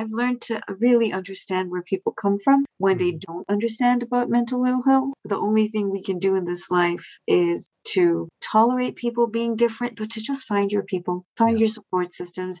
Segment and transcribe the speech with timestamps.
[0.00, 3.18] I've learned to really understand where people come from when they Mm-hmm.
[3.32, 5.12] don't understand about mental ill health.
[5.24, 9.96] The only thing we can do in this life is to tolerate people being different,
[9.96, 11.60] but to just find your people, find Yeah.
[11.60, 12.60] your support systems.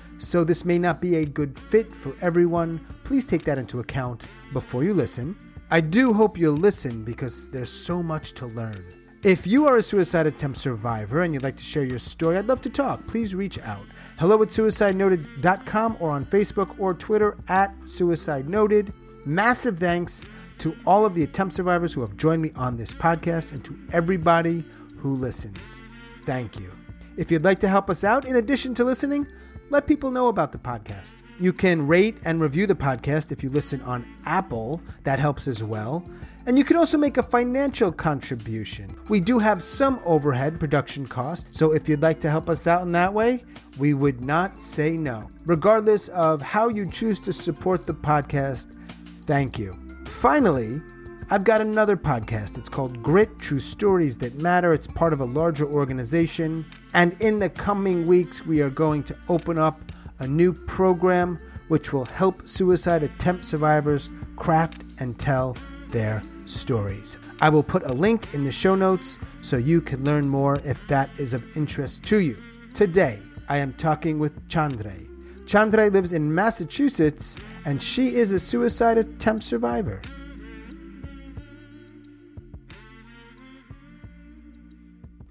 [0.21, 2.85] so this may not be a good fit for everyone.
[3.03, 5.35] Please take that into account before you listen.
[5.69, 8.85] I do hope you'll listen because there's so much to learn.
[9.23, 12.47] If you are a suicide attempt survivor and you'd like to share your story, I'd
[12.47, 13.05] love to talk.
[13.07, 13.85] Please reach out.
[14.17, 18.93] Hello at suicidenoted.com or on Facebook or Twitter at Suicide Noted.
[19.25, 20.25] Massive thanks
[20.57, 23.77] to all of the attempt survivors who have joined me on this podcast and to
[23.93, 24.65] everybody
[24.97, 25.81] who listens.
[26.23, 26.71] Thank you.
[27.17, 29.27] If you'd like to help us out, in addition to listening,
[29.71, 31.13] let people know about the podcast.
[31.39, 35.63] You can rate and review the podcast if you listen on Apple, that helps as
[35.63, 36.03] well.
[36.45, 38.93] And you can also make a financial contribution.
[39.07, 42.81] We do have some overhead production costs, so if you'd like to help us out
[42.81, 43.45] in that way,
[43.77, 45.29] we would not say no.
[45.45, 48.75] Regardless of how you choose to support the podcast,
[49.21, 49.73] thank you.
[50.05, 50.81] Finally,
[51.29, 52.57] I've got another podcast.
[52.57, 54.73] It's called Grit True Stories That Matter.
[54.73, 56.65] It's part of a larger organization.
[56.93, 59.81] And in the coming weeks, we are going to open up
[60.19, 61.39] a new program
[61.69, 65.55] which will help suicide attempt survivors craft and tell
[65.89, 67.17] their stories.
[67.39, 70.85] I will put a link in the show notes so you can learn more if
[70.87, 72.37] that is of interest to you.
[72.73, 75.07] Today, I am talking with Chandre.
[75.45, 80.01] Chandre lives in Massachusetts and she is a suicide attempt survivor.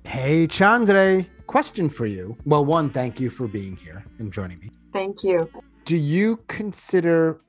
[0.04, 1.26] Hey, Chandre.
[1.50, 2.36] Question for you.
[2.44, 4.70] Well, one, thank you for being here and joining me.
[4.92, 5.50] Thank you.
[5.84, 7.40] Do you consider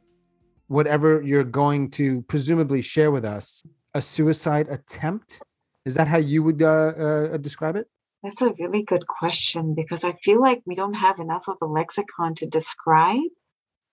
[0.69, 3.61] whatever you're going to presumably share with us
[3.93, 5.39] a suicide attempt?
[5.85, 7.85] Is that how you would uh, uh, describe it?
[8.23, 11.67] That's a really good question because I feel like we don't have enough of a
[11.67, 13.29] lexicon to describe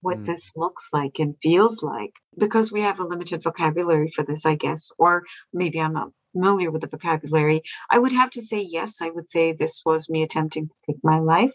[0.00, 0.24] what Mm.
[0.24, 4.54] this looks like and feels like because we have a limited vocabulary for this, I
[4.54, 7.62] guess, or maybe I'm not familiar with the vocabulary.
[7.90, 11.02] I would have to say yes, I would say this was me attempting to take
[11.02, 11.52] my life.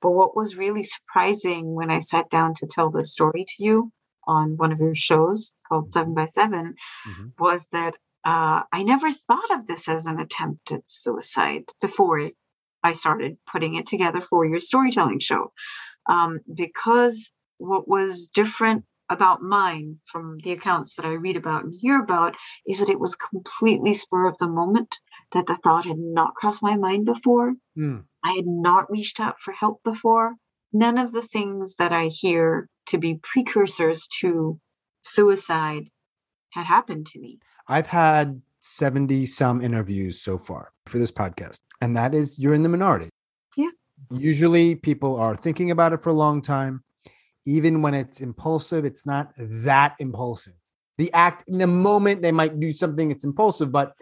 [0.00, 3.92] But what was really surprising when I sat down to tell this story to you
[4.26, 6.74] on one of your shows called Seven by 7
[7.06, 7.32] Mhm.
[7.38, 7.94] was that
[8.24, 12.30] uh, I never thought of this as an attempt at suicide before
[12.82, 15.52] I started putting it together for your storytelling show.
[16.08, 21.74] Um, because what was different about mine from the accounts that I read about and
[21.80, 22.36] hear about
[22.66, 25.00] is that it was completely spur of the moment,
[25.32, 27.54] that the thought had not crossed my mind before.
[27.78, 28.04] Mm.
[28.24, 30.34] I had not reached out for help before.
[30.72, 34.58] None of the things that I hear to be precursors to
[35.02, 35.84] suicide
[36.50, 37.38] had happened to me.
[37.68, 42.62] I've had 70 some interviews so far for this podcast, and that is you're in
[42.62, 43.08] the minority.
[43.56, 43.70] Yeah.
[44.10, 46.82] Usually people are thinking about it for a long time.
[47.46, 50.54] Even when it's impulsive, it's not that impulsive.
[50.98, 53.94] The act in the moment they might do something it's impulsive, but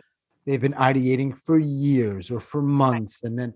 [0.47, 3.23] they've been ideating for years or for months.
[3.23, 3.55] And then,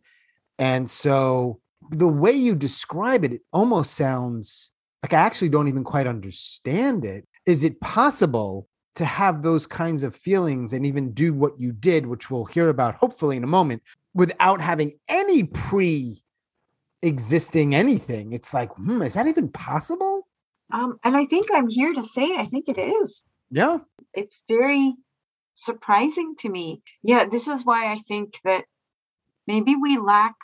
[0.59, 1.60] and so
[1.91, 4.71] the way you describe it, it almost sounds
[5.03, 7.26] like I actually don't even quite understand it.
[7.47, 12.05] Is it possible to have those kinds of feelings and even do what you did,
[12.05, 13.82] which we'll hear about hopefully in a moment,
[14.12, 16.20] without having any pre
[17.03, 18.33] existing anything?
[18.33, 20.27] It's like, hmm, is that even possible?
[20.73, 23.25] Um, and I think I'm here to say I think it is.
[23.50, 23.79] Yeah.
[24.15, 24.95] It's very
[25.55, 26.83] surprising to me.
[27.03, 28.65] Yeah, this is why I think that
[29.47, 30.35] maybe we lack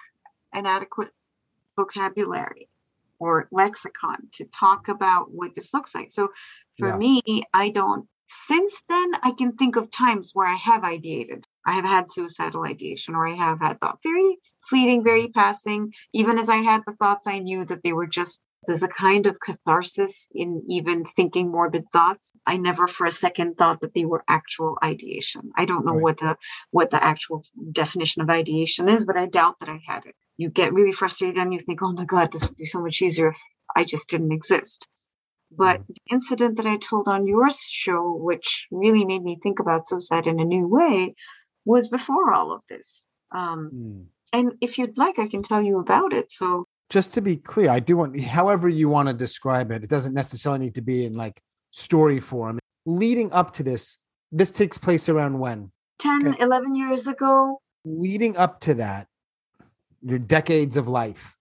[0.53, 1.11] an adequate
[1.77, 2.69] vocabulary
[3.19, 6.13] or lexicon to talk about what this looks like.
[6.13, 6.31] So
[6.79, 6.97] for Yeah.
[6.97, 7.23] me,
[7.53, 11.45] I don't, since then, I can think of times where I have ideated.
[11.67, 15.93] I have had suicidal ideation or I have had thought very fleeting, very passing.
[16.13, 19.27] Even as I had the thoughts, I knew that they were just There's a kind
[19.27, 22.33] of catharsis in even thinking morbid thoughts.
[22.47, 25.51] I never for a second thought that they were actual ideation.
[25.57, 26.03] I don't know right.
[26.03, 26.37] what the
[26.71, 30.15] what the actual definition of ideation is, but I doubt that I had it.
[30.37, 33.03] You get really frustrated and you think, oh my God, this would be so much
[33.03, 33.39] easier if
[33.77, 34.89] I just didn't exist.
[35.51, 35.87] But mm.
[35.89, 40.27] the incident that I told on your show, which really made me think about suicide
[40.27, 41.15] in a new way,
[41.65, 43.07] was before all of this.
[43.33, 44.05] Um, mm.
[44.35, 46.33] And if you'd like, I can tell you about it.
[46.33, 49.89] So, just to be clear, I do want, however you want to describe it, it
[49.89, 51.41] doesn't necessarily need to be in like
[51.71, 52.59] story form.
[52.85, 53.99] Leading up to this,
[54.33, 55.71] this takes place around when?
[56.01, 56.43] 10, okay.
[56.43, 57.61] 11 years ago.
[57.85, 59.07] Leading up to that,
[60.03, 61.37] your decades of life.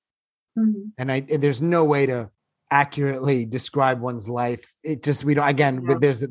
[0.57, 0.90] Mm-hmm.
[1.00, 2.30] And I, there's no way to
[2.69, 4.72] accurately describe one's life.
[4.84, 5.84] It just we don't again.
[5.90, 5.98] Yeah.
[6.00, 6.24] There's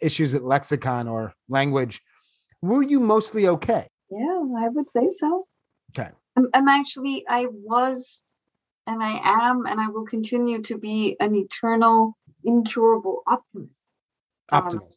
[0.00, 2.00] issues with lexicon or language.
[2.62, 3.88] Were you mostly okay?
[4.10, 5.46] Yeah, I would say so.
[5.98, 6.10] Okay.
[6.36, 8.22] I'm, I'm actually I was,
[8.86, 13.72] and I am, and I will continue to be an eternal, incurable optimist.
[14.50, 14.84] Um, optimist.
[14.86, 14.90] Um,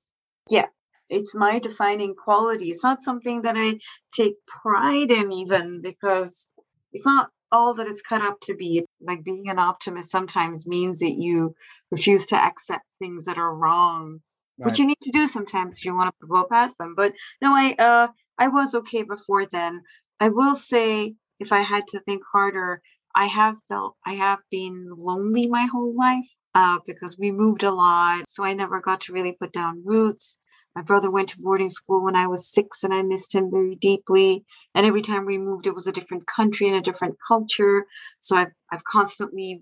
[0.49, 0.65] yeah,
[1.09, 2.69] it's my defining quality.
[2.69, 3.79] It's not something that I
[4.13, 6.49] take pride in, even because
[6.91, 8.83] it's not all that it's cut up to be.
[9.01, 11.55] Like being an optimist sometimes means that you
[11.91, 14.19] refuse to accept things that are wrong,
[14.57, 14.65] right.
[14.65, 16.93] which you need to do sometimes if you want to go past them.
[16.95, 18.07] But no, I uh
[18.37, 19.81] I was okay before then.
[20.19, 22.81] I will say if I had to think harder,
[23.15, 27.71] I have felt I have been lonely my whole life uh, because we moved a
[27.71, 28.27] lot.
[28.27, 30.37] So I never got to really put down roots.
[30.75, 33.75] My brother went to boarding school when I was six and I missed him very
[33.75, 34.43] deeply.
[34.75, 37.85] And every time we moved, it was a different country and a different culture.
[38.19, 39.61] So I've, I've constantly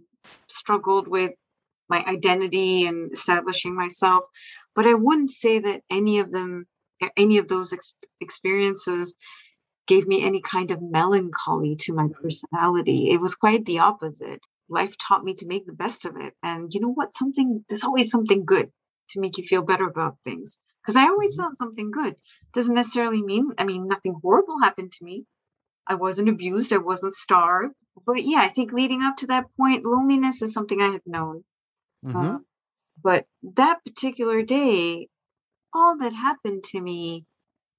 [0.50, 1.32] struggled with
[1.90, 4.26] my identity and establishing myself.
[4.74, 6.66] But I wouldn't say that any of them,
[7.16, 9.16] any of those ex- experiences
[9.88, 13.10] gave me any kind of melancholy to my personality.
[13.12, 14.42] It was quite the opposite.
[14.68, 16.34] Life taught me to make the best of it.
[16.42, 17.16] And you know what?
[17.16, 18.72] Something, there's always something good
[19.10, 21.44] to make you feel better about things because I always mm-hmm.
[21.44, 22.16] felt something good.
[22.54, 25.26] Doesn't necessarily mean, I mean, nothing horrible happened to me.
[25.88, 27.76] I wasn't abused, I wasn't starved.
[28.06, 31.44] But yeah, I think leading up to that point, loneliness is something I had known.
[32.06, 32.18] Mm-hmm.
[32.18, 32.38] Uh,
[33.02, 35.10] but that particular day,
[35.74, 37.26] all that happened to me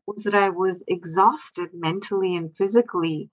[0.07, 3.31] was that I was exhausted mentally and physically.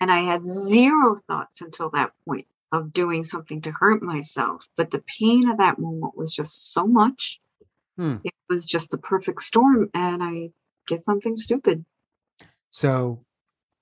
[0.00, 4.66] And I had zero thoughts until that point of doing something to hurt myself.
[4.76, 7.40] But the pain of that moment was just so much
[7.96, 8.16] Hmm.
[8.24, 10.50] It was just the perfect storm, and I
[10.88, 11.84] did something stupid.
[12.70, 13.24] So,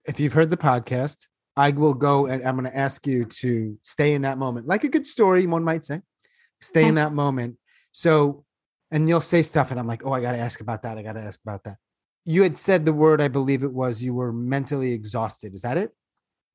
[0.05, 1.27] if you've heard the podcast,
[1.57, 4.85] I will go and I'm going to ask you to stay in that moment, like
[4.85, 6.01] a good story, one might say.
[6.61, 7.57] Stay in that moment.
[7.91, 8.45] So,
[8.91, 10.99] and you'll say stuff, and I'm like, oh, I got to ask about that.
[10.99, 11.77] I got to ask about that.
[12.25, 15.55] You had said the word, I believe it was, you were mentally exhausted.
[15.55, 15.93] Is that it?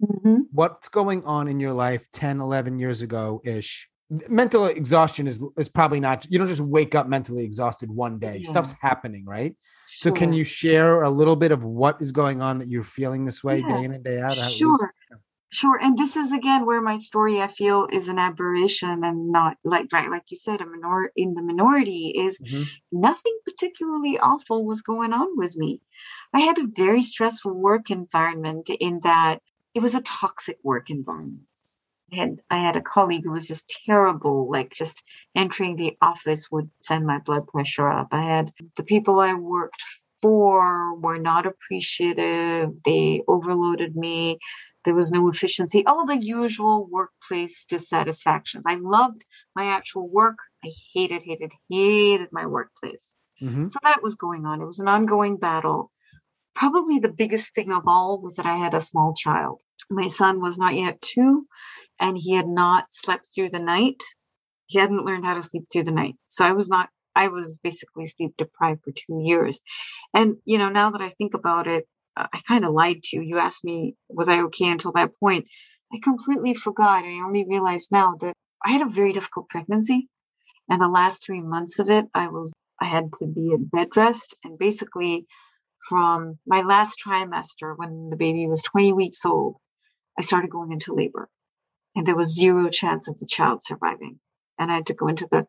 [0.02, 0.42] Mm-hmm.
[0.52, 5.68] What's going on in your life 10, 11 years ago ish mental exhaustion is is
[5.68, 8.50] probably not you don't just wake up mentally exhausted one day yeah.
[8.50, 9.54] stuff's happening right
[9.90, 10.12] sure.
[10.12, 13.26] so can you share a little bit of what is going on that you're feeling
[13.26, 13.68] this way yeah.
[13.68, 14.94] day in and day out sure
[15.50, 19.58] sure and this is again where my story i feel is an aberration and not
[19.64, 22.64] like like, like you said a minor in the minority is mm-hmm.
[22.92, 25.82] nothing particularly awful was going on with me
[26.34, 29.40] i had a very stressful work environment in that
[29.74, 31.48] it was a toxic work environment
[32.14, 35.04] I had I had a colleague who was just terrible, like just
[35.36, 38.08] entering the office would send my blood pressure up.
[38.12, 39.84] I had the people I worked
[40.22, 42.72] for were not appreciative.
[42.86, 44.40] They overloaded me.
[44.88, 45.86] There was no efficiency.
[45.86, 48.64] All the usual workplace dissatisfactions.
[48.66, 50.38] I loved my actual work.
[50.64, 53.14] I hated, hated, hated my workplace.
[53.44, 53.68] Mm-hmm.
[53.68, 54.62] So that was going on.
[54.62, 55.92] It was an ongoing battle.
[56.56, 59.62] Probably the biggest thing of all was that I had a small child.
[59.90, 61.48] My son was not yet two
[62.00, 64.02] and he had not slept through the night.
[64.68, 66.16] He hadn't learned how to sleep through the night.
[66.28, 69.60] So I was not, I was basically sleep deprived for two years.
[70.14, 71.86] And, you know, now that I think about it,
[72.34, 73.22] I kind of lied to you.
[73.22, 75.46] You asked me, was I okay until that point?
[75.94, 77.06] I completely forgot.
[77.06, 78.34] I only realized now that
[78.66, 80.10] I had a very difficult pregnancy.
[80.70, 83.96] And the last three months of it, I was, I had to be at bed
[83.96, 84.36] rest.
[84.44, 85.26] And basically,
[85.88, 89.58] from my last trimester, when the baby was 20 weeks old,
[90.20, 91.30] I started going into labor
[91.96, 94.20] and there was zero chance of the child surviving.
[94.60, 95.48] And I had to go into the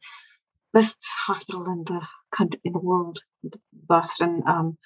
[0.72, 0.96] best
[1.26, 3.20] hospital in the country, in the world,
[3.72, 4.78] Boston um,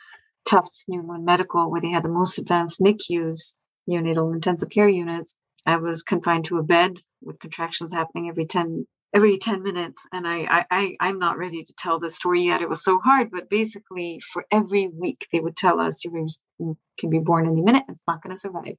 [0.44, 3.56] Tufts Newman Medical, where they had the most advanced NICUs,
[3.88, 5.37] neonatal intensive care units.
[5.66, 10.26] I was confined to a bed with contractions happening every 10 every 10 minutes and
[10.26, 12.62] I, I i am not ready to tell the story yet.
[12.62, 16.75] It was so hard but basically for every week they would tell us your baby
[16.99, 17.84] can be born any minute.
[17.88, 18.76] It's not going to survive.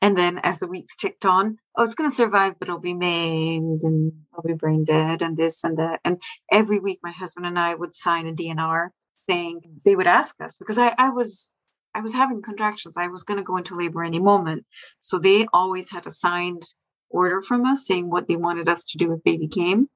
[0.00, 2.94] And then as the weeks ticked on oh it's going to survive but it'll be
[2.94, 6.00] maimed and i'll be brain dead and this and that.
[6.04, 8.88] And every week my husband and i would sign a dnr
[9.28, 11.52] saying they would ask us because i i was
[11.94, 12.96] I was having contractions.
[12.96, 14.64] I was going to go into labor any moment.
[15.00, 16.62] So they always had a signed
[17.10, 19.88] order from us saying what they wanted us to do if baby came.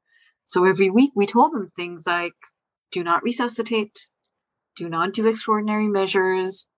[0.44, 2.34] So every week we told them things like
[2.92, 4.08] do not resuscitate,
[4.76, 6.68] do not do extraordinary measures.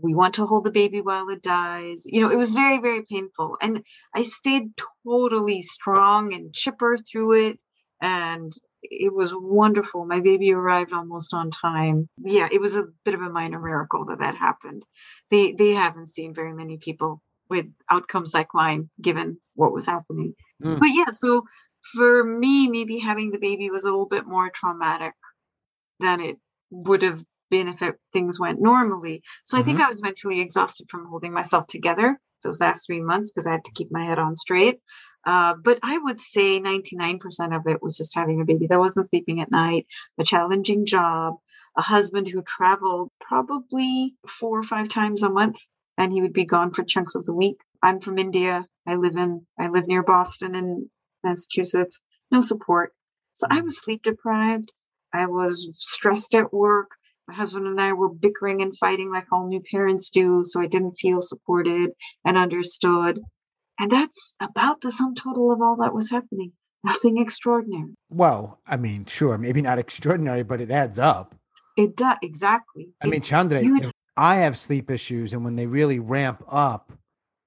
[0.00, 2.04] We want to hold the baby while it dies.
[2.06, 3.56] You know, it was very, very painful.
[3.60, 3.82] And
[4.14, 4.70] I stayed
[5.06, 7.58] totally strong and chipper through it.
[8.00, 10.04] And it was wonderful.
[10.04, 12.08] My baby arrived almost on time.
[12.18, 14.84] Yeah, it was a bit of a minor miracle that that happened.
[15.30, 20.34] They they haven't seen very many people with outcomes like mine given what was happening.
[20.62, 20.80] Mm.
[20.80, 21.44] But yeah, so
[21.94, 25.12] for me, maybe having the baby was a little bit more traumatic
[26.00, 26.36] than it
[26.70, 29.22] would have been if it, things went normally.
[29.44, 29.62] So mm-hmm.
[29.62, 29.86] I think mm-hmm.
[29.86, 33.64] I was mentally exhausted from holding myself together those last three months because I had
[33.64, 34.78] to keep my head on straight.
[35.24, 37.20] Uh, but I would say 99%
[37.56, 39.86] of it was just having a baby that wasn't sleeping at night,
[40.18, 41.34] a challenging job,
[41.76, 45.58] a husband who traveled probably four or five times a month
[45.96, 47.58] and he would be gone for chunks of the week.
[47.82, 48.66] I'm from India.
[48.86, 50.90] I live in I live near Boston in
[51.22, 52.00] Massachusetts.
[52.30, 52.92] No support.
[53.32, 54.72] So I was sleep deprived.
[55.12, 56.90] I was stressed at work.
[57.28, 60.42] My husband and I were bickering and fighting like all new parents do.
[60.44, 61.90] So I didn't feel supported
[62.24, 63.20] and understood.
[63.78, 66.52] And that's about the sum total of all that was happening.
[66.84, 67.94] Nothing extraordinary.
[68.10, 71.34] Well, I mean, sure, maybe not extraordinary, but it adds up.
[71.76, 72.90] It does exactly.
[73.02, 73.62] I mean, Chandra,
[74.16, 76.92] I have sleep issues, and when they really ramp up,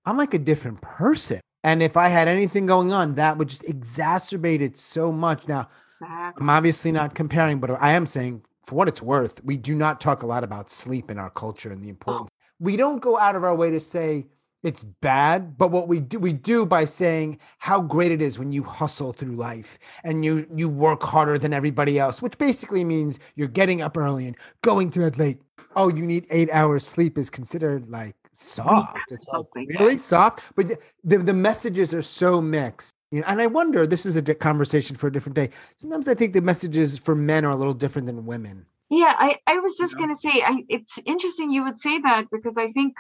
[0.06, 1.42] I'm like a different person.
[1.64, 5.48] And if I had anything going on, that would just exacerbate it so much.
[5.48, 5.68] Now,
[6.02, 10.00] I'm obviously not comparing, but I am saying, for what it's worth, we do not
[10.00, 11.92] talk a lot about sleep in our culture and the oh.
[11.92, 12.30] importance.
[12.32, 12.36] Oh.
[12.60, 14.28] We don't go out of our way to say
[14.66, 18.52] it's bad, but what we do, we do by saying how great it is when
[18.52, 23.20] you hustle through life and you you work harder than everybody else, which basically means
[23.36, 25.40] you're getting up early and going to bed late
[25.76, 29.00] oh, you need eight hours sleep is considered like soft.
[29.10, 30.68] It's like really soft, but
[31.04, 32.94] the, the messages are so mixed.
[33.12, 33.86] You know, and I wonder.
[33.86, 35.50] This is a conversation for a different day.
[35.78, 38.66] Sometimes I think the messages for men are a little different than women.
[38.90, 40.08] Yeah, I, I was just you know?
[40.08, 42.96] gonna say, I, it's interesting you would say that because I think,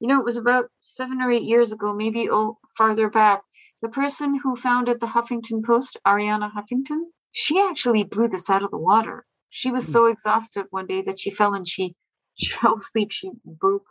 [0.00, 3.42] you know, it was about seven or eight years ago, maybe oh farther back.
[3.82, 7.00] The person who founded the Huffington Post, Arianna Huffington,
[7.32, 9.24] she actually blew this out of the water.
[9.50, 9.92] She was hmm.
[9.92, 11.94] so exhausted one day that she fell and she
[12.34, 13.10] she fell asleep.
[13.10, 13.86] She broke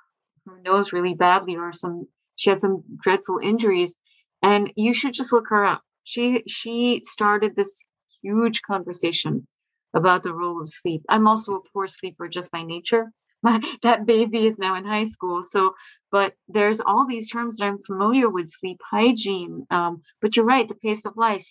[0.45, 3.95] her nose really badly, or some she had some dreadful injuries.
[4.41, 5.81] And you should just look her up.
[6.03, 7.83] She she started this
[8.21, 9.47] huge conversation
[9.93, 11.01] about the role of sleep.
[11.09, 13.11] I'm also a poor sleeper just by nature.
[13.43, 15.73] My, that baby is now in high school, so
[16.11, 19.67] but there's all these terms that I'm familiar with: sleep hygiene.
[19.69, 21.45] Um, but you're right, the pace of life,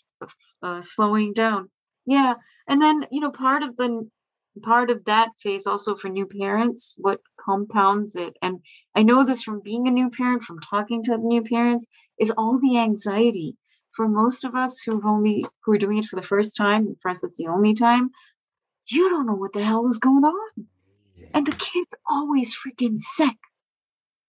[0.62, 1.70] uh, slowing down.
[2.04, 2.34] Yeah,
[2.68, 4.08] and then you know part of the
[4.62, 8.60] part of that phase also for new parents what compounds it and
[8.94, 11.86] i know this from being a new parent from talking to new parents
[12.18, 13.54] is all the anxiety
[13.92, 17.10] for most of us who've only who are doing it for the first time for
[17.10, 18.10] us it's the only time
[18.88, 20.66] you don't know what the hell is going on
[21.36, 23.36] and the kid's always freaking sick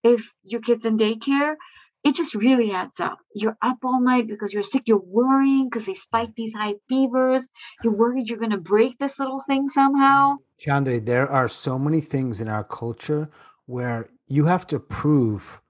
[0.04, 1.56] if your kid's in daycare
[2.04, 3.18] it just really adds up.
[3.36, 4.84] You're up all night because you're sick.
[4.86, 7.50] You're worrying because they spike these high fevers.
[7.84, 10.38] You're worried you're going to break this little thing somehow.
[10.58, 13.30] Chandra, there are so many things in our culture
[13.66, 15.62] where you have to prove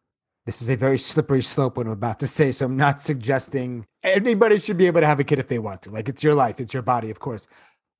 [0.45, 2.51] this is a very slippery slope what I'm about to say.
[2.51, 5.81] So I'm not suggesting anybody should be able to have a kid if they want
[5.83, 5.89] to.
[5.89, 7.47] Like it's your life, it's your body, of course.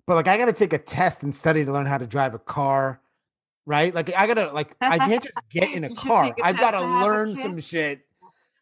[0.06, 2.34] But like I got to take a test and study to learn how to drive
[2.34, 3.02] a car,
[3.68, 3.94] right?
[3.94, 6.34] Like I gotta like I can't just get in a car.
[6.42, 8.02] I've got to learn some shit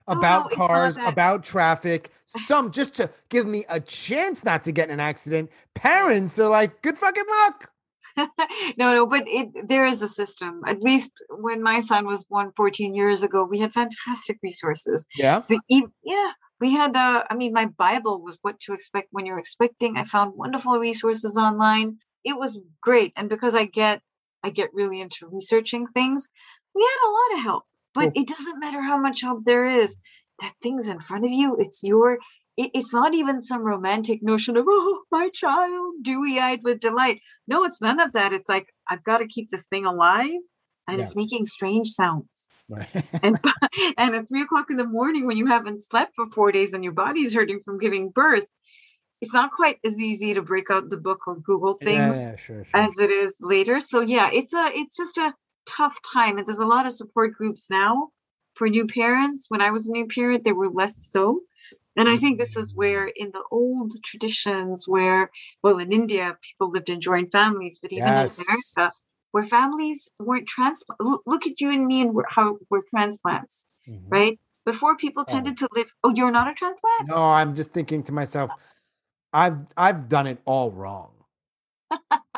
[0.07, 4.89] about no, cars, about traffic, some just to give me a chance not to get
[4.89, 5.50] in an accident.
[5.74, 7.71] Parents, they're like, good fucking luck.
[8.17, 8.27] no,
[8.93, 10.62] no, but it, there is a system.
[10.67, 15.05] At least when my son was born 14 years ago, we had fantastic resources.
[15.15, 15.41] Yeah.
[15.50, 15.59] The,
[16.03, 16.31] yeah.
[16.62, 19.97] We had, uh, I mean, my Bible was what to expect when you're expecting.
[19.97, 21.97] I found wonderful resources online.
[22.24, 23.12] It was great.
[23.17, 24.01] And because I get,
[24.46, 26.28] I get really into researching things,
[26.74, 27.64] we had a lot of help
[27.96, 29.96] but it doesn't matter how much help there is.
[30.42, 31.56] That thing's in front of you.
[31.58, 32.20] It's your.
[32.58, 37.22] It, it's not even some romantic notion of oh my child, dewy-eyed with delight.
[37.48, 38.34] No, it's none of that.
[38.34, 40.40] It's like I've got to keep this thing alive,
[40.88, 41.04] and yeah.
[41.04, 42.50] it's making strange sounds.
[42.68, 42.88] Right.
[43.24, 43.40] and
[43.98, 46.84] and at three o'clock in the morning, when you haven't slept for four days and
[46.84, 48.48] your body's hurting from giving birth,
[49.22, 52.36] it's not quite as easy to break out the book or Google things Yeah, yeah,
[52.38, 52.81] sure, sure.
[52.84, 53.79] as it is later.
[53.79, 55.34] So yeah, it's a it's just a
[55.65, 56.38] tough time.
[56.38, 58.10] And there's a lot of support groups now
[58.55, 59.45] for new parents.
[59.50, 61.41] When I was a new parent, there were less so.
[61.98, 65.31] And I think this is where in the old traditions where
[65.63, 68.38] well in India people lived in joint families, but even Yes.
[68.38, 68.93] in America,
[69.31, 74.00] where families weren't transplant look, at you and me and we're, how we're transplants, Mhm.
[74.10, 74.39] right?
[74.65, 75.31] Before people Oh.
[75.31, 77.07] tended to live oh, you're not a transplant?
[77.07, 78.51] No, I'm just thinking to myself,
[79.36, 81.12] I've I've done it all wrong.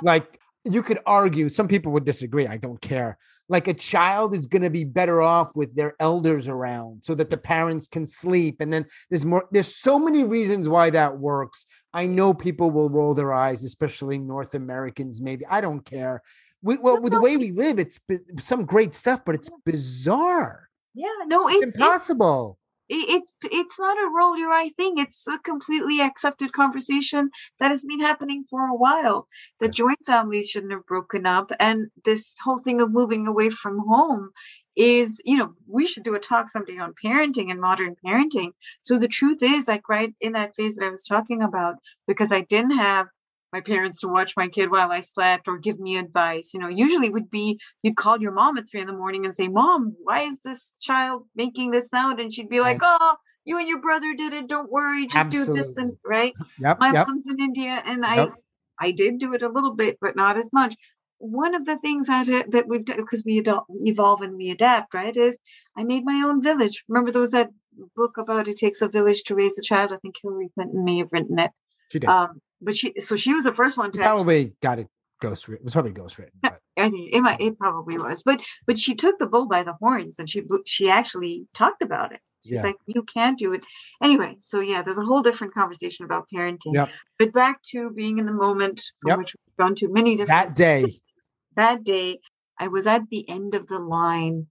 [0.01, 2.47] like you could argue, some people would disagree.
[2.47, 3.19] I don't care.
[3.49, 7.29] Like a child is going to be better off with their elders around so that
[7.29, 8.57] the parents can sleep.
[8.59, 11.67] And then there's more, there's so many reasons why that works.
[11.93, 15.45] I know people will roll their eyes, especially North Americans, maybe.
[15.45, 16.21] I don't care.
[16.61, 17.99] We, well, with the way we live, it's
[18.39, 20.67] some great stuff, but it's bizarre.
[20.93, 22.57] Yeah, no, it, impossible.
[22.89, 24.97] It, it's it's not a roll your eye thing.
[24.97, 27.29] It's a completely accepted conversation
[27.59, 29.27] that has been happening for a while.
[29.59, 33.79] The joint families shouldn't have broken up, and this whole thing of moving away from
[33.87, 34.29] home
[34.75, 38.51] is, you know, we should do a talk someday on parenting and modern parenting.
[38.81, 41.75] So the truth is, like right in that phase that I was talking about,
[42.07, 43.07] because I didn't have
[43.53, 46.53] my parents to watch my kid while I slept or give me advice.
[46.53, 49.33] You know, usually would be you'd call your mom at three in the morning and
[49.33, 52.19] say, Mom, why is this child making this sound?
[52.19, 54.47] And she'd be like, Oh, you and your brother did it.
[54.47, 56.33] Don't worry, just do this and right.
[56.59, 56.79] Yep.
[56.79, 57.07] My Yep.
[57.07, 58.33] mom's in India and I Yep.
[58.79, 60.75] I did do it a little bit, but not as much.
[61.19, 64.51] One of the things that uh, that we've done because we adult, evolve and we
[64.51, 65.15] adapt, right?
[65.15, 65.39] Is
[65.75, 66.83] I made my own village.
[66.87, 67.49] Remember there was that
[67.95, 69.91] book about it takes a village to raise a child.
[69.91, 71.51] I think Hillary Clinton may have written it.
[71.89, 72.09] She did.
[72.09, 74.87] Um, but she so she was the first one to actually probably got it
[75.21, 75.47] ghost.
[75.49, 76.39] It was probably ghost written.
[76.41, 79.63] But I think it might, it probably was, but but she took the bull by
[79.63, 82.19] the horns and she she actually talked about it.
[82.45, 82.63] She's Yeah.
[82.63, 83.61] like, you can't do it
[84.01, 84.37] anyway.
[84.39, 86.73] So yeah, there's a whole different conversation about parenting.
[86.75, 86.89] Yep.
[87.19, 89.17] But back to being in the moment, from Yep.
[89.17, 90.29] which we've gone to many different.
[90.49, 91.01] that day,
[91.55, 92.19] that day,
[92.59, 94.47] I was at the end of the line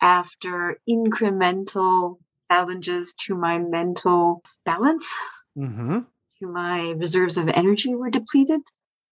[0.00, 2.18] after incremental
[2.50, 5.06] challenges to my mental balance
[5.56, 6.06] hmm to
[6.40, 8.60] my reserves of energy were depleted,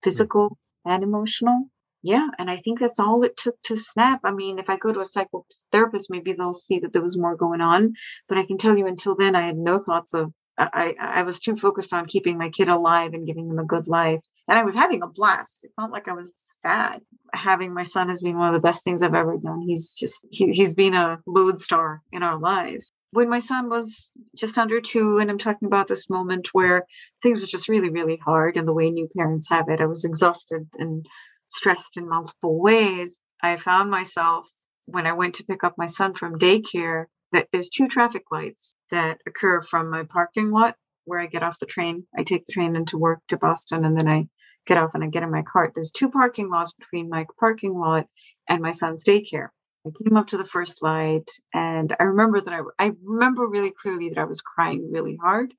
[0.03, 1.69] physical and emotional.
[2.03, 4.21] Yeah, and I think that's all it took to snap.
[4.23, 7.37] I mean, if I go to a psychotherapist, maybe they'll see that there was more
[7.37, 7.95] going on.
[8.29, 10.33] But I can tell you, until then, I had no thoughts of.
[10.59, 13.89] I I was too focused on keeping my kid alive and giving them a good
[13.89, 15.61] life, and I was having a blast.
[15.65, 17.03] It's not like I was sad.
[17.35, 19.61] Having my son has been one of the best things I've ever done.
[19.67, 22.91] He's just he, he's been a lodestar in our lives.
[23.13, 26.85] When my son was just under two, and I'm talking about this moment where
[27.23, 28.57] things were just really, really hard.
[28.57, 31.07] And the way new parents have it, I was exhausted and
[31.49, 33.21] stressed in multiple ways.
[33.43, 34.49] I found myself
[34.87, 38.77] when I went to pick up my son from daycare that there's two traffic lights
[38.91, 42.07] that occur from my parking lot where I get off the train.
[42.17, 44.27] I take the train into work to Boston and then I
[44.67, 45.73] get off and I get in my cart.
[45.75, 48.07] There's two parking lots between my parking lot
[48.49, 49.49] and my son's daycare.
[49.87, 53.71] I came up to the first light and I remember that I, I remember really
[53.71, 55.55] clearly that I was crying really hard.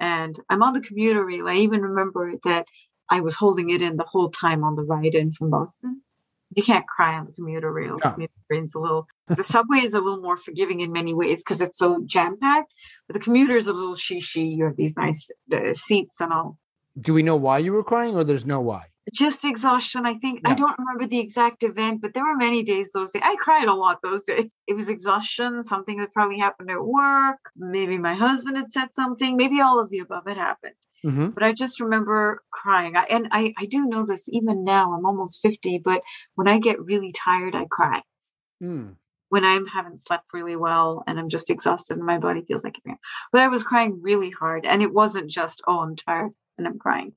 [0.00, 1.46] And I'm on the commuter rail.
[1.46, 2.66] I even remember that
[3.10, 6.00] I was holding it in the whole time on the ride in from Boston.
[6.56, 7.98] You can't cry on the commuter rail.
[8.02, 9.06] The commuter a little.
[9.28, 12.72] The subway is a little more forgiving in many ways because it's so jam packed.
[13.06, 14.56] But the commuter is a little shishi.
[14.56, 16.58] You have these nice uh, seats and all.
[17.00, 18.86] do we know why you were crying, or there's no why?
[19.12, 20.06] Just exhaustion.
[20.06, 23.22] I think I don't remember the exact event, but there were many days those days.
[23.24, 24.52] I cried a lot those days.
[24.68, 25.64] It was exhaustion.
[25.64, 27.38] Something that probably happened at work.
[27.56, 29.36] Maybe my husband had said something.
[29.36, 30.74] Maybe all of the above had happened.
[31.02, 32.96] hmm but I just remember crying.
[32.96, 34.92] I, and I, I do know this even now.
[34.92, 36.02] I'm almost 50, but
[36.34, 38.02] when I get really tired, I cry.
[38.62, 38.96] Mm.
[39.30, 42.76] When I haven't slept really well and I'm just exhausted and my body feels like
[42.84, 42.98] it.
[43.32, 44.66] But I was crying really hard.
[44.66, 47.14] And it wasn't just, oh, I'm tired and I'm crying.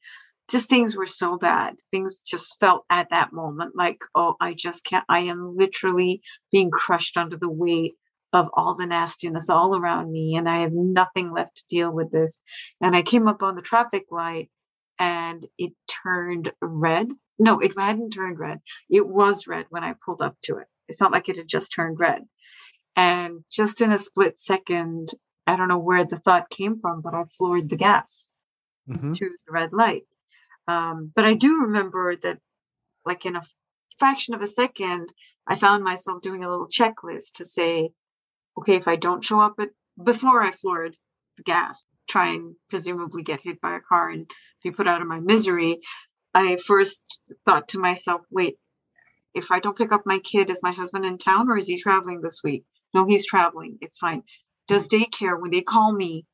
[0.53, 1.77] Just things were so bad.
[1.91, 5.03] Things just felt at that moment like, oh, I just can't.
[5.09, 7.95] I am literally being crushed under the weight
[8.33, 10.35] of all the nastiness all around me.
[10.35, 12.39] And I have nothing left to deal with this.
[12.79, 14.51] And I came up on the traffic light
[14.99, 15.73] and it
[16.05, 17.09] turned red.
[17.39, 18.59] No, it hadn't turned red.
[18.91, 20.67] It was red when I pulled up to it.
[20.87, 22.21] It's not like it had just turned red.
[22.95, 25.09] And just in a split second,
[25.47, 28.29] I don't know where the thought came from, but I floored the gas
[28.87, 30.03] hmm through the red light.
[30.67, 32.39] Um, but I do remember that,
[33.05, 33.43] like in a
[33.97, 35.09] fraction of a second,
[35.47, 37.91] I found myself doing a little checklist to say,
[38.57, 39.69] okay, if I don't show up at
[40.03, 40.95] before I floored
[41.37, 44.29] the gas, try and presumably get hit by a car and
[44.63, 45.79] be put out of my misery.
[46.33, 47.01] I first
[47.45, 48.55] thought to myself, wait,
[49.33, 51.79] if I don't pick up my kid, is my husband in town or is he
[51.79, 52.63] traveling this week?
[52.93, 53.77] No, he's traveling.
[53.81, 54.23] It's fine.
[54.67, 56.25] Does daycare, when they call me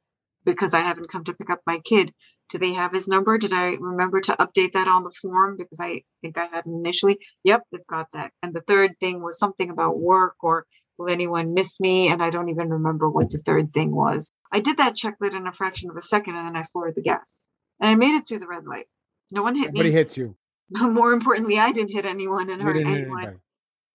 [0.45, 2.13] because I haven't come to pick up my kid,
[2.49, 3.37] do they have his number?
[3.37, 7.19] Did I remember to update that on the form because I think I had initially?
[7.43, 8.31] Yep, they've got that.
[8.41, 10.65] And the third thing was something about work or
[10.97, 12.11] will anyone miss me?
[12.11, 14.31] And I don't even remember what the third thing was.
[14.51, 17.01] I did that checklet in a fraction of a second and then I floored the
[17.01, 17.41] gas.
[17.79, 18.87] And I made it through the red light.
[19.31, 19.79] No one hit me.
[19.79, 19.95] Nobody me.
[19.95, 20.35] hits you.
[20.71, 23.39] More importantly, I didn't hit anyone and You hurt anyone.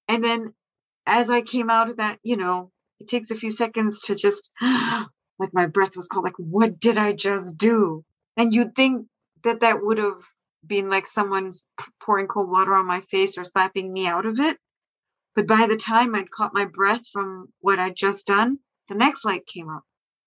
[0.08, 0.54] And then
[1.06, 4.50] as I came out of that, you know, it takes a few seconds to just
[4.62, 8.04] like my breath was called, like, what did I just do?
[8.36, 9.06] And you'd think
[9.42, 10.20] that that would have
[10.66, 11.52] been like someone
[12.00, 14.58] pouring cold water on my face or slapping me out of it.
[15.34, 19.24] But by the time I'd caught my breath from what I'd just done, the next
[19.24, 19.82] light came up.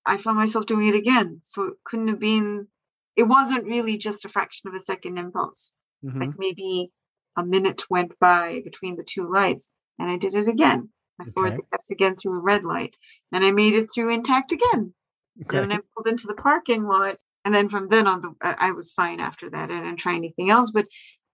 [0.06, 1.42] I found myself doing it again.
[1.44, 2.68] So it couldn't have been,
[3.16, 5.74] it wasn't really just a fraction of a second impulse
[6.06, 6.20] Mhm.
[6.28, 6.92] like maybe
[7.36, 10.90] a minute went by between the two lights and I did it again.
[11.20, 11.58] I floored Okay.
[11.58, 12.96] the gas again through a red light
[13.32, 14.94] and I made it through intact again.
[15.42, 15.58] Okay.
[15.58, 17.18] And I pulled into the parking lot.
[17.48, 19.72] And then from then on, the, I I was fine after that.
[19.72, 20.70] I didn't try anything else.
[20.70, 20.88] But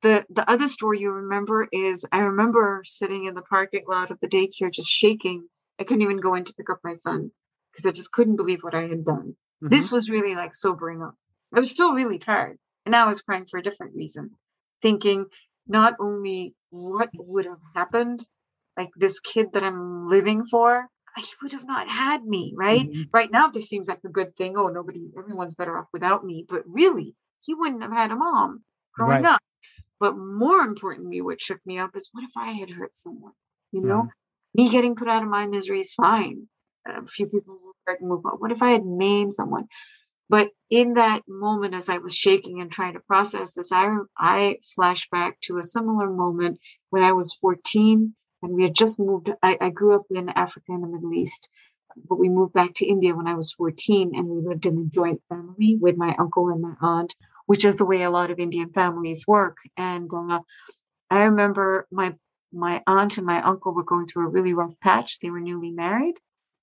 [0.03, 4.19] the, the other story you remember is I remember sitting in the parking lot of
[4.21, 5.47] the daycare just shaking.
[5.79, 7.31] I couldn't even go in to pick up my son
[7.71, 9.35] because I just couldn't believe what I had done.
[9.63, 9.71] Mhm.
[9.71, 11.15] This was really like sobering up.
[11.51, 12.59] I was still really tired.
[12.85, 14.37] And now I was crying for a different reason,
[14.83, 15.25] thinking
[15.67, 18.27] not only what would have happened,
[18.77, 22.89] like this kid that I'm living for, he would have not had me, right?
[22.89, 23.09] Mhm.
[23.13, 24.57] Right now, this seems like a good thing.
[24.57, 26.45] Oh, nobody, everyone's better off without me.
[26.47, 29.33] But really, he wouldn't have had a mom growing Right.
[29.33, 29.41] up.
[29.99, 33.33] But more importantly, what shook me up is what if I had hurt someone?
[33.71, 34.09] You know,
[34.53, 36.49] me getting put out of my misery is fine.
[36.85, 38.33] A few people will hurt and move on.
[38.39, 39.67] What if I had maimed someone?
[40.29, 44.59] But in that moment, as I was shaking and trying to process this, I I
[44.75, 49.31] flash back to a similar moment when I was 14 and we had just moved.
[49.41, 51.49] I, I grew up in Africa and the Middle East,
[52.09, 54.95] but we moved back to India when I was 14 and we lived in a
[54.95, 58.39] joint family with my uncle and my aunt, which is the way a lot of
[58.39, 59.57] Indian families work.
[59.77, 60.41] And uh,
[61.09, 62.15] I remember my
[62.51, 65.19] my aunt and my uncle were going through a really rough patch.
[65.19, 66.15] They were newly married.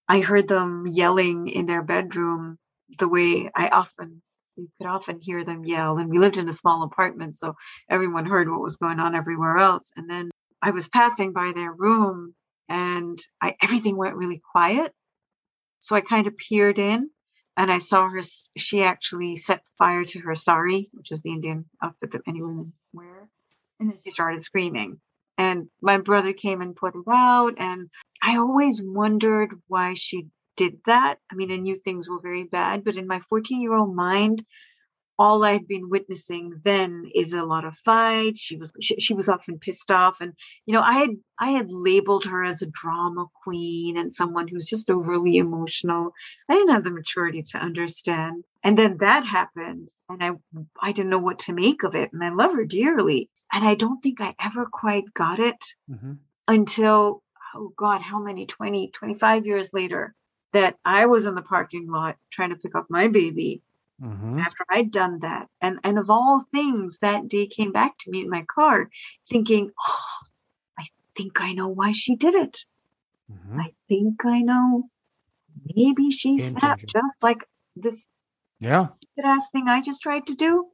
[0.09, 2.59] I heard them yelling in their bedroom
[2.99, 4.23] the way I often
[4.57, 5.99] you could often hear them yell.
[5.99, 7.55] And we lived in a small apartment, so
[7.89, 9.91] everyone heard what was going on everywhere else.
[9.97, 10.30] And then
[10.63, 12.35] I was passing by their room
[12.69, 14.93] and I everything went really quiet.
[15.81, 17.11] So I kind of peered in
[17.57, 18.21] and I saw her
[18.57, 22.73] she actually set fire to her sari, which is the Indian outfit that many women
[22.93, 23.29] wear.
[23.79, 25.01] And then she started screaming.
[25.39, 27.55] And my brother came and put it out.
[27.59, 27.89] And
[28.23, 31.17] I always wondered why she did that.
[31.33, 34.45] I mean, I knew things were very bad, but in my 14 year old mind,
[35.21, 38.41] all I've been witnessing then is a lot of fights.
[38.41, 40.33] She was she, she was often pissed off, and
[40.67, 44.67] you know I had I had labeled her as a drama queen and someone who's
[44.75, 46.13] just overly emotional.
[46.49, 50.31] I didn't have the maturity to understand, and then that happened, and I
[50.83, 53.75] I didn't know what to make of it, and I love her dearly, and I
[53.75, 56.19] don't think I ever quite got it Mhm.
[56.49, 57.23] until
[57.55, 60.15] oh god how many 20 25 years later
[60.53, 63.61] that i was in the parking lot trying to pick up my baby
[64.01, 64.41] Mhm.
[64.41, 68.21] after i'd done that and and of all things that day came back to me
[68.23, 68.89] in my car
[69.31, 70.19] thinking oh
[70.79, 70.87] i
[71.17, 72.65] think i know why she did it
[73.31, 73.61] Mhm.
[73.61, 74.89] i think i know
[75.77, 77.45] maybe she snapped just like
[77.77, 78.07] this
[78.61, 78.89] Yeah.
[79.03, 80.67] stupid ass thing I just tried to do?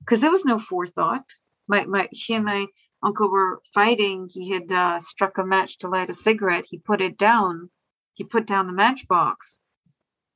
[0.00, 1.24] Because there was no forethought.
[1.68, 2.66] My my she and my
[3.02, 4.28] uncle were fighting.
[4.32, 6.66] He had uh, struck a match to light a cigarette.
[6.68, 7.70] He put it down.
[8.14, 9.60] He put down the matchbox,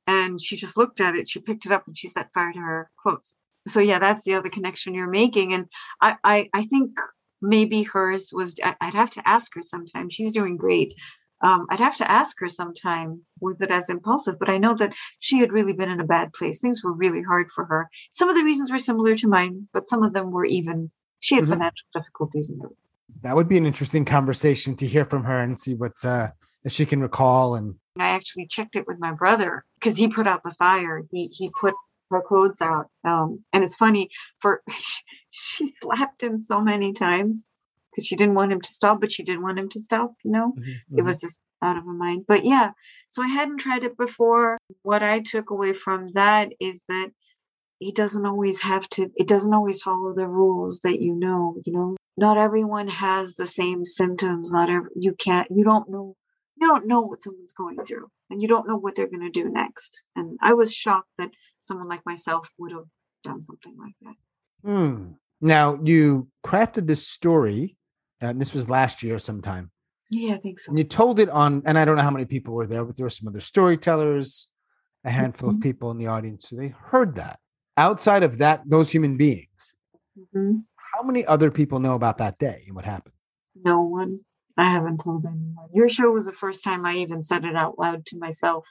[0.07, 1.29] and she just looked at it.
[1.29, 3.35] She picked it up and she set fire to her clothes.
[3.67, 5.53] So yeah, that's the other connection you're making.
[5.53, 5.65] And
[6.01, 6.91] I I, I think
[7.41, 8.55] maybe hers was.
[8.63, 10.09] I'd have to ask her sometime.
[10.09, 10.93] She's doing great.
[11.41, 14.93] Um, I'd have to ask her sometime was it as impulsive, but I know that
[15.19, 16.61] she had really been in a bad place.
[16.61, 17.89] Things were really hard for her.
[18.13, 20.91] Some of the reasons were similar to mine, but some of them were even.
[21.19, 21.49] She had Mhm.
[21.49, 22.77] financial difficulties in everything.
[23.21, 26.29] That would be an interesting conversation to hear from her and see what uh,
[26.63, 27.55] if she can recall.
[27.55, 31.03] And I actually checked it with my brother because he put out the fire.
[31.11, 31.73] He he put
[32.11, 32.87] her clothes out.
[33.03, 34.61] Um, and it's funny for
[35.29, 37.47] she slapped him so many times
[37.91, 40.13] because she didn't want him to stop, but she didn't want him to stop.
[40.23, 41.05] You know, it Mhm.
[41.05, 42.25] was just out of her mind.
[42.27, 42.71] But yeah,
[43.09, 44.57] so I hadn't tried it before.
[44.81, 47.11] What I took away from that is that
[47.79, 51.73] he doesn't always have to, it doesn't always follow the rules that you know, you
[51.73, 51.95] know.
[52.17, 54.51] Not everyone has the same symptoms.
[54.53, 56.15] Not every, you can't, you don't know,
[56.57, 59.29] you don't know what someone's going through and you don't know what they're going to
[59.29, 60.01] do next.
[60.15, 62.85] And I was shocked that someone like myself would have
[63.23, 64.15] done something like that.
[64.69, 65.11] Hmm.
[65.41, 67.77] Now you crafted this story,
[68.21, 69.69] and this was last year sometime.
[70.09, 70.69] Yeah, I think so.
[70.69, 72.95] And you told it on, and I don't know how many people were there, but
[72.95, 74.47] there were some other storytellers,
[75.03, 75.63] a handful of Mhm.
[75.63, 76.49] people in the audience.
[76.49, 77.39] So they heard that.
[77.77, 79.75] outside of that, those human beings,
[80.17, 80.63] Mhm.
[80.77, 83.13] how many other people know about that day and what happened?
[83.53, 84.21] No one.
[84.57, 85.69] I haven't told anyone.
[85.73, 88.69] Your show was the first time I even said it out loud to myself.